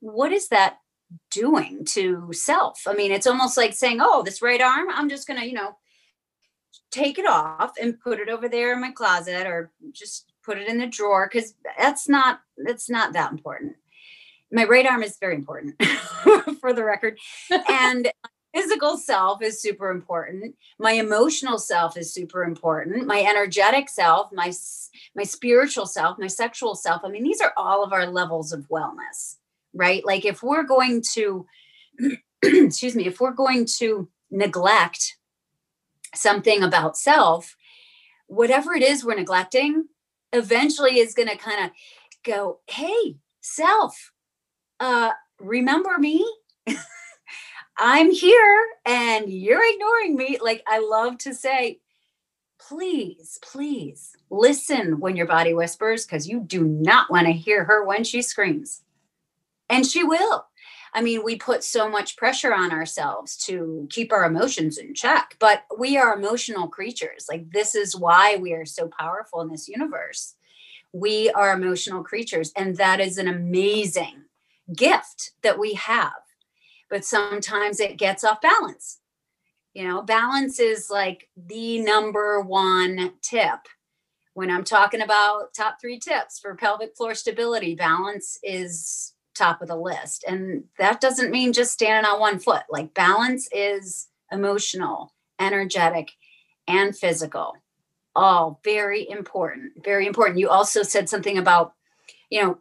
what 0.00 0.32
is 0.32 0.48
that 0.48 0.78
doing 1.30 1.84
to 1.86 2.28
self? 2.32 2.82
I 2.86 2.94
mean, 2.94 3.12
it's 3.12 3.26
almost 3.26 3.56
like 3.56 3.74
saying, 3.74 3.98
oh, 4.00 4.22
this 4.22 4.42
right 4.42 4.60
arm, 4.60 4.88
I'm 4.90 5.08
just 5.08 5.26
going 5.26 5.40
to, 5.40 5.46
you 5.46 5.54
know, 5.54 5.76
take 6.90 7.18
it 7.18 7.26
off 7.26 7.72
and 7.80 8.00
put 8.00 8.20
it 8.20 8.28
over 8.28 8.48
there 8.48 8.72
in 8.72 8.80
my 8.80 8.90
closet 8.90 9.46
or 9.46 9.70
just 9.92 10.32
put 10.44 10.58
it 10.58 10.68
in 10.68 10.78
the 10.78 10.86
drawer 10.86 11.28
because 11.30 11.54
that's 11.78 12.08
not 12.08 12.40
that's 12.56 12.88
not 12.88 13.12
that 13.12 13.32
important 13.32 13.74
my 14.52 14.64
right 14.64 14.86
arm 14.86 15.02
is 15.02 15.18
very 15.18 15.34
important 15.34 15.74
for 16.60 16.72
the 16.72 16.84
record 16.84 17.18
and 17.68 18.10
physical 18.56 18.96
self 18.96 19.42
is 19.42 19.60
super 19.60 19.90
important. 19.90 20.54
My 20.78 20.92
emotional 20.92 21.58
self 21.58 21.96
is 21.96 22.14
super 22.14 22.42
important. 22.42 23.06
My 23.06 23.20
energetic 23.20 23.88
self 23.88 24.32
my 24.32 24.52
my 25.14 25.24
spiritual 25.24 25.86
self 25.86 26.18
my 26.18 26.26
sexual 26.26 26.74
self. 26.74 27.02
I 27.04 27.08
mean 27.08 27.24
these 27.24 27.40
are 27.40 27.52
all 27.56 27.84
of 27.84 27.92
our 27.92 28.06
levels 28.06 28.52
of 28.52 28.68
wellness 28.68 29.36
right? 29.76 30.04
Like 30.04 30.24
if 30.24 30.42
we're 30.42 30.64
going 30.64 31.02
to 31.14 31.46
excuse 32.42 32.96
me 32.96 33.06
if 33.06 33.20
we're 33.20 33.32
going 33.32 33.66
to 33.78 34.08
neglect 34.30 35.16
something 36.14 36.62
about 36.62 36.96
self 36.96 37.56
whatever 38.26 38.74
it 38.74 38.82
is 38.82 39.04
we're 39.04 39.14
neglecting 39.14 39.86
eventually 40.32 40.98
is 40.98 41.14
going 41.14 41.28
to 41.28 41.36
kind 41.36 41.64
of 41.64 41.70
go 42.24 42.58
hey 42.66 43.16
self 43.40 44.12
uh 44.80 45.10
remember 45.38 45.98
me 45.98 46.26
I'm 47.78 48.10
here 48.10 48.66
and 48.84 49.30
you're 49.30 49.62
ignoring 49.74 50.16
me. 50.16 50.38
Like 50.40 50.62
I 50.66 50.78
love 50.78 51.18
to 51.18 51.34
say, 51.34 51.80
please, 52.58 53.38
please 53.42 54.16
listen 54.30 54.98
when 54.98 55.16
your 55.16 55.26
body 55.26 55.54
whispers 55.54 56.06
because 56.06 56.28
you 56.28 56.40
do 56.40 56.64
not 56.64 57.10
want 57.10 57.26
to 57.26 57.32
hear 57.32 57.64
her 57.64 57.84
when 57.84 58.04
she 58.04 58.22
screams. 58.22 58.82
And 59.68 59.84
she 59.84 60.04
will. 60.04 60.46
I 60.94 61.02
mean, 61.02 61.22
we 61.22 61.36
put 61.36 61.62
so 61.62 61.90
much 61.90 62.16
pressure 62.16 62.54
on 62.54 62.72
ourselves 62.72 63.36
to 63.44 63.86
keep 63.90 64.12
our 64.12 64.24
emotions 64.24 64.78
in 64.78 64.94
check, 64.94 65.36
but 65.38 65.64
we 65.76 65.98
are 65.98 66.16
emotional 66.16 66.68
creatures. 66.68 67.26
Like, 67.28 67.50
this 67.50 67.74
is 67.74 67.94
why 67.94 68.36
we 68.36 68.54
are 68.54 68.64
so 68.64 68.88
powerful 68.98 69.42
in 69.42 69.50
this 69.50 69.68
universe. 69.68 70.36
We 70.94 71.30
are 71.32 71.52
emotional 71.52 72.02
creatures, 72.02 72.50
and 72.56 72.78
that 72.78 73.00
is 73.00 73.18
an 73.18 73.28
amazing 73.28 74.22
gift 74.74 75.32
that 75.42 75.58
we 75.58 75.74
have. 75.74 76.14
But 76.88 77.04
sometimes 77.04 77.80
it 77.80 77.98
gets 77.98 78.24
off 78.24 78.40
balance. 78.40 79.00
You 79.74 79.86
know, 79.86 80.02
balance 80.02 80.58
is 80.58 80.88
like 80.90 81.28
the 81.36 81.80
number 81.80 82.40
one 82.40 83.12
tip. 83.22 83.58
When 84.34 84.50
I'm 84.50 84.64
talking 84.64 85.00
about 85.00 85.54
top 85.54 85.78
three 85.80 85.98
tips 85.98 86.38
for 86.38 86.54
pelvic 86.54 86.96
floor 86.96 87.14
stability, 87.14 87.74
balance 87.74 88.38
is 88.42 89.14
top 89.34 89.62
of 89.62 89.68
the 89.68 89.76
list. 89.76 90.24
And 90.26 90.64
that 90.78 91.00
doesn't 91.00 91.30
mean 91.30 91.52
just 91.52 91.72
standing 91.72 92.10
on 92.10 92.20
one 92.20 92.38
foot. 92.38 92.62
Like 92.70 92.94
balance 92.94 93.48
is 93.52 94.08
emotional, 94.32 95.14
energetic, 95.38 96.10
and 96.66 96.96
physical. 96.96 97.54
All 98.14 98.60
very 98.64 99.08
important. 99.08 99.72
Very 99.84 100.06
important. 100.06 100.38
You 100.38 100.48
also 100.48 100.82
said 100.82 101.08
something 101.08 101.38
about, 101.38 101.74
you 102.30 102.42
know, 102.42 102.58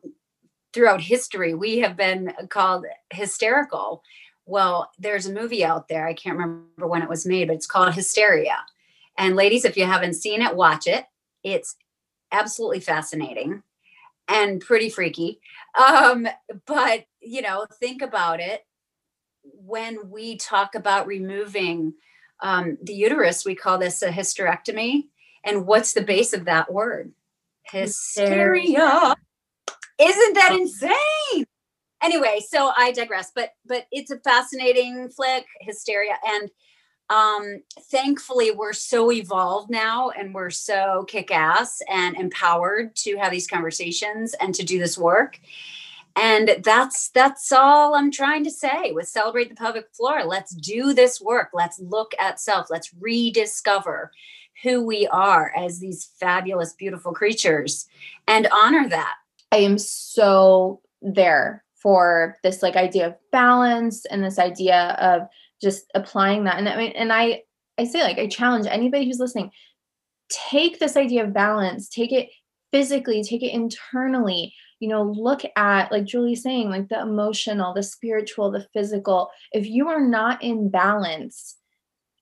throughout 0.75 0.99
history, 0.99 1.53
we 1.53 1.79
have 1.79 1.95
been 1.95 2.33
called 2.49 2.85
hysterical. 3.11 4.03
Well, 4.45 4.91
there's 4.99 5.25
a 5.25 5.33
movie 5.33 5.63
out 5.63 5.87
there. 5.87 6.05
I 6.05 6.13
can't 6.13 6.37
remember 6.37 6.87
when 6.87 7.01
it 7.01 7.09
was 7.09 7.25
made, 7.25 7.47
but 7.47 7.55
it's 7.55 7.65
called 7.65 7.95
Hysteria. 7.95 8.57
And 9.17 9.37
ladies, 9.37 9.63
if 9.63 9.77
you 9.77 9.85
haven't 9.85 10.15
seen 10.15 10.41
it, 10.41 10.55
watch 10.55 10.85
it. 10.85 11.05
It's 11.43 11.77
absolutely 12.31 12.81
fascinating 12.81 13.63
and 14.27 14.59
pretty 14.59 14.89
freaky. 14.89 15.39
Um, 15.79 16.27
but, 16.65 17.05
you 17.21 17.41
know, 17.41 17.65
think 17.79 18.01
about 18.01 18.41
it. 18.41 18.65
When 19.43 20.09
we 20.09 20.35
talk 20.35 20.75
about 20.75 21.07
removing 21.07 21.93
um, 22.41 22.77
the 22.83 22.93
uterus, 22.93 23.45
we 23.45 23.55
call 23.55 23.77
this 23.77 24.01
a 24.01 24.09
hysterectomy. 24.09 25.05
And 25.45 25.65
what's 25.65 25.93
the 25.93 26.01
base 26.01 26.33
of 26.33 26.45
that 26.45 26.71
word? 26.71 27.13
Hysteria. 27.63 29.15
Isn't 29.97 30.33
that 30.35 30.53
insane? 30.53 31.45
Anyway, 32.01 32.39
so 32.47 32.71
I 32.75 32.91
digress, 32.91 33.31
but 33.33 33.51
but 33.65 33.85
it's 33.91 34.11
a 34.11 34.19
fascinating 34.19 35.09
flick, 35.09 35.45
hysteria, 35.61 36.17
and 36.27 36.49
um 37.11 37.61
thankfully 37.91 38.49
we're 38.49 38.73
so 38.73 39.11
evolved 39.11 39.69
now 39.69 40.09
and 40.09 40.33
we're 40.33 40.49
so 40.49 41.05
kick-ass 41.07 41.79
and 41.87 42.15
empowered 42.17 42.95
to 42.95 43.15
have 43.15 43.31
these 43.31 43.47
conversations 43.47 44.33
and 44.41 44.55
to 44.55 44.63
do 44.63 44.79
this 44.79 44.97
work. 44.97 45.39
And 46.15 46.57
that's 46.63 47.09
that's 47.09 47.51
all 47.51 47.93
i'm 47.93 48.09
trying 48.09 48.43
to 48.45 48.49
say 48.51 48.91
with 48.91 49.07
celebrate 49.07 49.49
the 49.49 49.55
pelvic 49.55 49.87
floor. 49.93 50.23
Let's 50.25 50.55
do 50.55 50.93
this 50.93 51.21
work. 51.21 51.49
Let's 51.53 51.79
look 51.79 52.13
at 52.19 52.39
self. 52.39 52.71
Let's 52.71 52.91
rediscover 52.99 54.11
who 54.63 54.83
we 54.83 55.05
are 55.07 55.53
as 55.55 55.79
these 55.79 56.09
fabulous 56.19 56.73
beautiful 56.73 57.13
creatures 57.13 57.87
and 58.27 58.47
honor 58.51 58.89
that 58.89 59.15
i 59.55 59.59
am 59.59 59.77
so 59.77 60.81
there 61.01 61.63
for 61.81 62.37
this 62.43 62.61
like 62.61 62.75
idea 62.75 63.07
of 63.07 63.15
balance 63.31 64.05
and 64.05 64.23
this 64.23 64.39
idea 64.39 64.97
of 64.99 65.21
just 65.61 65.85
applying 65.95 66.43
that. 66.43 66.57
And 66.57 66.67
i 66.67 66.75
mean 66.75 66.91
and 66.91 67.13
i 67.13 67.41
i 67.77 67.85
say 67.85 68.03
like 68.03 68.17
i 68.17 68.27
challenge 68.27 68.67
anybody 68.67 69.05
who's 69.05 69.19
listening 69.19 69.51
take 70.29 70.79
this 70.79 70.97
idea 70.97 71.23
of 71.23 71.33
balance 71.33 71.87
take 71.87 72.11
it 72.11 72.29
physically 72.71 73.23
take 73.23 73.43
it 73.43 73.53
internally. 73.53 74.53
You 74.79 74.89
know 74.89 75.03
look 75.03 75.41
at 75.55 75.91
like 75.91 76.05
julie's 76.05 76.43
saying 76.43 76.69
like 76.69 76.89
the 76.89 76.99
emotional 76.99 77.73
the 77.73 77.83
spiritual 77.83 78.51
the 78.51 78.67
physical. 78.73 79.29
If 79.53 79.65
you 79.67 79.87
are 79.87 80.01
not 80.01 80.43
in 80.43 80.69
balance 80.69 81.55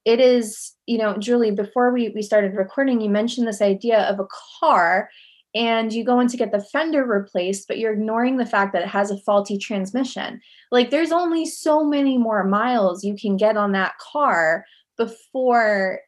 it 0.05 0.19
is 0.19 0.73
you 0.85 0.97
know 0.97 1.17
julie 1.17 1.51
before 1.51 1.91
we, 1.93 2.09
we 2.09 2.21
started 2.21 2.53
recording 2.55 3.01
you 3.01 3.09
mentioned 3.09 3.47
this 3.47 3.61
idea 3.61 4.01
of 4.01 4.19
a 4.19 4.27
car 4.59 5.09
and 5.55 5.93
you 5.93 6.03
go 6.03 6.19
in 6.19 6.27
to 6.27 6.37
get 6.37 6.51
the 6.51 6.63
fender 6.63 7.05
replaced, 7.05 7.67
but 7.67 7.77
you're 7.77 7.93
ignoring 7.93 8.37
the 8.37 8.45
fact 8.45 8.73
that 8.73 8.81
it 8.81 8.87
has 8.87 9.11
a 9.11 9.19
faulty 9.19 9.57
transmission. 9.57 10.41
Like 10.71 10.89
there's 10.89 11.11
only 11.11 11.45
so 11.45 11.83
many 11.85 12.17
more 12.17 12.43
miles 12.43 13.03
you 13.03 13.15
can 13.15 13.37
get 13.37 13.55
on 13.55 13.71
that 13.73 13.97
car 13.99 14.65
before 14.97 15.99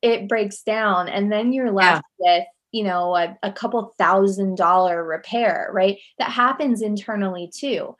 it 0.00 0.28
breaks 0.28 0.62
down. 0.62 1.08
And 1.08 1.30
then 1.30 1.52
you're 1.52 1.72
left 1.72 2.04
yeah. 2.20 2.38
with, 2.38 2.46
you 2.72 2.84
know, 2.84 3.14
a, 3.14 3.36
a 3.42 3.52
couple 3.52 3.94
thousand 3.98 4.56
dollar 4.56 5.04
repair, 5.04 5.68
right? 5.72 5.98
That 6.18 6.30
happens 6.30 6.80
internally 6.80 7.50
too. 7.54 7.96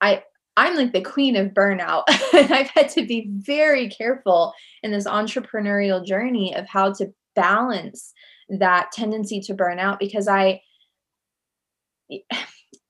I 0.00 0.22
I'm 0.58 0.74
like 0.74 0.92
the 0.92 1.02
queen 1.02 1.36
of 1.36 1.48
burnout. 1.48 2.04
and 2.34 2.52
I've 2.52 2.70
had 2.70 2.88
to 2.90 3.06
be 3.06 3.28
very 3.30 3.90
careful 3.90 4.54
in 4.82 4.90
this 4.90 5.06
entrepreneurial 5.06 6.04
journey 6.04 6.54
of 6.54 6.66
how 6.66 6.94
to 6.94 7.12
balance 7.34 8.14
that 8.48 8.92
tendency 8.92 9.40
to 9.40 9.54
burn 9.54 9.78
out 9.78 9.98
because 9.98 10.28
I 10.28 10.62
I 12.10 12.20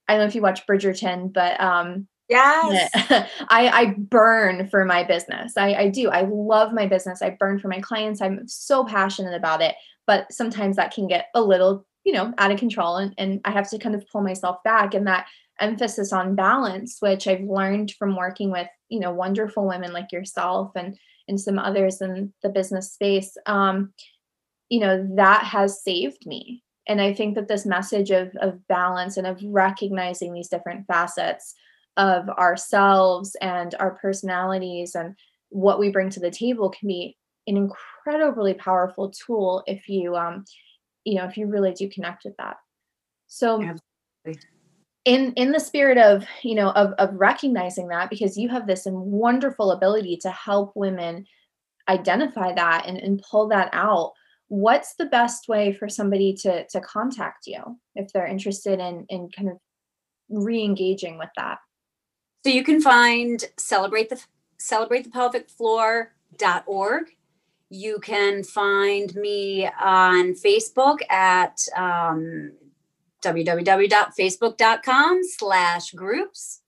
don't 0.08 0.18
know 0.18 0.26
if 0.26 0.34
you 0.34 0.42
watch 0.42 0.66
Bridgerton, 0.66 1.32
but 1.32 1.60
um 1.60 2.08
Yes. 2.28 2.90
I, 3.48 3.68
I 3.68 3.94
burn 3.98 4.68
for 4.68 4.84
my 4.84 5.04
business. 5.04 5.56
I, 5.56 5.74
I 5.74 5.88
do. 5.88 6.10
I 6.10 6.22
love 6.22 6.72
my 6.72 6.86
business. 6.86 7.22
I 7.22 7.30
burn 7.38 7.58
for 7.58 7.68
my 7.68 7.80
clients. 7.80 8.20
I'm 8.20 8.48
so 8.48 8.84
passionate 8.84 9.34
about 9.34 9.62
it. 9.62 9.76
But 10.06 10.32
sometimes 10.32 10.76
that 10.76 10.92
can 10.92 11.06
get 11.06 11.26
a 11.34 11.40
little, 11.40 11.86
you 12.04 12.12
know, 12.12 12.32
out 12.38 12.50
of 12.50 12.58
control. 12.58 12.96
And, 12.96 13.14
and 13.16 13.40
I 13.44 13.52
have 13.52 13.70
to 13.70 13.78
kind 13.78 13.94
of 13.94 14.04
pull 14.10 14.22
myself 14.22 14.56
back. 14.64 14.94
And 14.94 15.06
that 15.06 15.26
emphasis 15.60 16.12
on 16.12 16.34
balance, 16.34 16.98
which 17.00 17.26
I've 17.26 17.42
learned 17.44 17.92
from 17.92 18.16
working 18.16 18.50
with, 18.50 18.68
you 18.88 19.00
know, 19.00 19.12
wonderful 19.12 19.66
women 19.66 19.92
like 19.92 20.12
yourself 20.12 20.72
and 20.74 20.98
and 21.28 21.40
some 21.40 21.58
others 21.58 22.00
in 22.00 22.32
the 22.44 22.48
business 22.48 22.92
space. 22.92 23.36
Um, 23.46 23.92
you 24.68 24.80
know 24.80 25.06
that 25.14 25.44
has 25.44 25.82
saved 25.82 26.26
me 26.26 26.62
and 26.86 27.00
i 27.00 27.12
think 27.12 27.34
that 27.34 27.48
this 27.48 27.66
message 27.66 28.10
of 28.10 28.34
of 28.40 28.66
balance 28.68 29.16
and 29.16 29.26
of 29.26 29.40
recognizing 29.44 30.32
these 30.32 30.48
different 30.48 30.86
facets 30.86 31.54
of 31.96 32.28
ourselves 32.30 33.36
and 33.40 33.74
our 33.78 33.94
personalities 33.96 34.94
and 34.94 35.14
what 35.48 35.78
we 35.78 35.90
bring 35.90 36.10
to 36.10 36.20
the 36.20 36.30
table 36.30 36.70
can 36.70 36.88
be 36.88 37.16
an 37.46 37.56
incredibly 37.56 38.54
powerful 38.54 39.10
tool 39.10 39.62
if 39.66 39.88
you 39.88 40.16
um 40.16 40.44
you 41.04 41.14
know 41.14 41.24
if 41.24 41.36
you 41.36 41.46
really 41.46 41.72
do 41.72 41.88
connect 41.88 42.24
with 42.24 42.36
that 42.36 42.56
so 43.28 43.62
Absolutely. 43.62 44.42
in 45.04 45.32
in 45.34 45.52
the 45.52 45.60
spirit 45.60 45.96
of 45.96 46.24
you 46.42 46.54
know 46.54 46.70
of 46.70 46.92
of 46.98 47.14
recognizing 47.14 47.88
that 47.88 48.10
because 48.10 48.36
you 48.36 48.48
have 48.48 48.66
this 48.66 48.86
wonderful 48.86 49.70
ability 49.70 50.16
to 50.18 50.30
help 50.30 50.72
women 50.74 51.24
identify 51.88 52.52
that 52.52 52.84
and, 52.86 52.98
and 52.98 53.22
pull 53.30 53.48
that 53.48 53.70
out 53.72 54.12
what's 54.48 54.94
the 54.94 55.06
best 55.06 55.48
way 55.48 55.72
for 55.72 55.88
somebody 55.88 56.32
to 56.34 56.66
to 56.68 56.80
contact 56.80 57.46
you 57.46 57.78
if 57.94 58.12
they're 58.12 58.26
interested 58.26 58.78
in 58.78 59.06
in 59.08 59.28
kind 59.30 59.50
of 59.50 59.58
re-engaging 60.28 61.18
with 61.18 61.30
that? 61.36 61.58
So 62.44 62.52
you 62.52 62.64
can 62.64 62.80
find 62.80 63.44
celebrate 63.58 64.08
the 64.08 64.22
celebrate 64.58 65.04
the 65.04 65.10
pelvic 65.10 65.50
floor.org 65.50 67.06
you 67.68 67.98
can 67.98 68.44
find 68.44 69.14
me 69.16 69.66
on 69.66 70.34
facebook 70.34 70.98
at 71.10 71.60
um, 71.76 72.52
www.facebook.com 73.24 75.20
slash 75.24 75.90
groups 75.90 76.60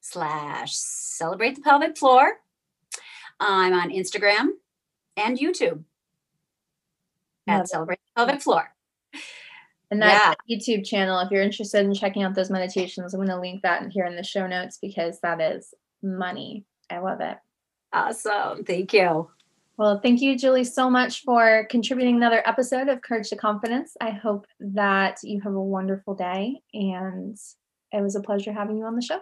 slash 0.00 0.72
celebrate 0.74 1.56
the 1.56 1.62
pelvic 1.62 1.98
floor. 1.98 2.40
I'm 3.40 3.72
on 3.72 3.90
instagram 3.90 4.50
and 5.16 5.38
youtube 5.38 5.82
at 7.46 7.68
Celebrate 7.68 8.00
Pelvic 8.16 8.42
Floor. 8.42 8.72
And 9.90 10.02
that 10.02 10.36
yeah. 10.48 10.56
YouTube 10.56 10.84
channel, 10.84 11.20
if 11.20 11.30
you're 11.30 11.42
interested 11.42 11.84
in 11.84 11.94
checking 11.94 12.24
out 12.24 12.34
those 12.34 12.50
meditations, 12.50 13.14
I'm 13.14 13.20
going 13.20 13.28
to 13.28 13.40
link 13.40 13.62
that 13.62 13.82
in 13.82 13.90
here 13.90 14.04
in 14.04 14.16
the 14.16 14.24
show 14.24 14.46
notes 14.46 14.78
because 14.82 15.20
that 15.20 15.40
is 15.40 15.72
money. 16.02 16.64
I 16.90 16.98
love 16.98 17.20
it. 17.20 17.36
Awesome. 17.92 18.64
Thank 18.64 18.92
you. 18.92 19.30
Well, 19.78 20.00
thank 20.00 20.22
you, 20.22 20.38
Julie, 20.38 20.64
so 20.64 20.88
much 20.88 21.22
for 21.22 21.66
contributing 21.70 22.16
another 22.16 22.42
episode 22.46 22.88
of 22.88 23.02
Courage 23.02 23.28
to 23.28 23.36
Confidence. 23.36 23.94
I 24.00 24.10
hope 24.10 24.46
that 24.58 25.18
you 25.22 25.40
have 25.42 25.54
a 25.54 25.62
wonderful 25.62 26.14
day 26.14 26.62
and 26.72 27.36
it 27.92 28.00
was 28.00 28.16
a 28.16 28.20
pleasure 28.20 28.52
having 28.52 28.78
you 28.78 28.84
on 28.84 28.96
the 28.96 29.02
show. 29.02 29.20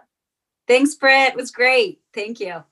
Thanks, 0.69 0.95
Britt. 0.95 1.33
It 1.33 1.37
was 1.37 1.51
great. 1.51 2.01
Thank 2.15 2.41
you. 2.41 2.63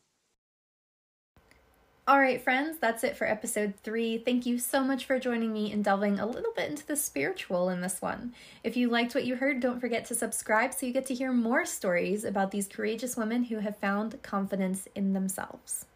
All 2.09 2.19
right, 2.19 2.43
friends, 2.43 2.79
that's 2.81 3.05
it 3.05 3.17
for 3.17 3.29
episode 3.29 3.75
three. 3.85 4.19
Thank 4.19 4.45
you 4.45 4.59
so 4.59 4.83
much 4.83 5.05
for 5.05 5.21
joining 5.21 5.53
me 5.53 5.71
and 5.71 5.85
delving 5.85 6.19
a 6.19 6.27
little 6.27 6.53
bit 6.57 6.69
into 6.69 6.85
the 6.85 6.97
spiritual 6.97 7.69
in 7.69 7.81
this 7.81 8.03
one. 8.03 8.35
If 8.65 8.77
you 8.77 8.89
liked 8.89 9.15
what 9.15 9.25
you 9.25 9.37
heard, 9.37 9.61
don't 9.61 9.79
forget 9.79 10.05
to 10.07 10.17
subscribe 10.17 10.75
so 10.75 10.85
you 10.85 10.93
get 10.93 11.07
to 11.07 11.15
hear 11.15 11.33
more 11.33 11.65
stories 11.65 12.25
about 12.25 12.51
these 12.51 12.67
courageous 12.67 13.17
women 13.17 13.45
who 13.45 13.59
have 13.59 13.77
found 13.77 14.21
confidence 14.21 14.89
in 14.97 15.13
themselves. 15.13 15.87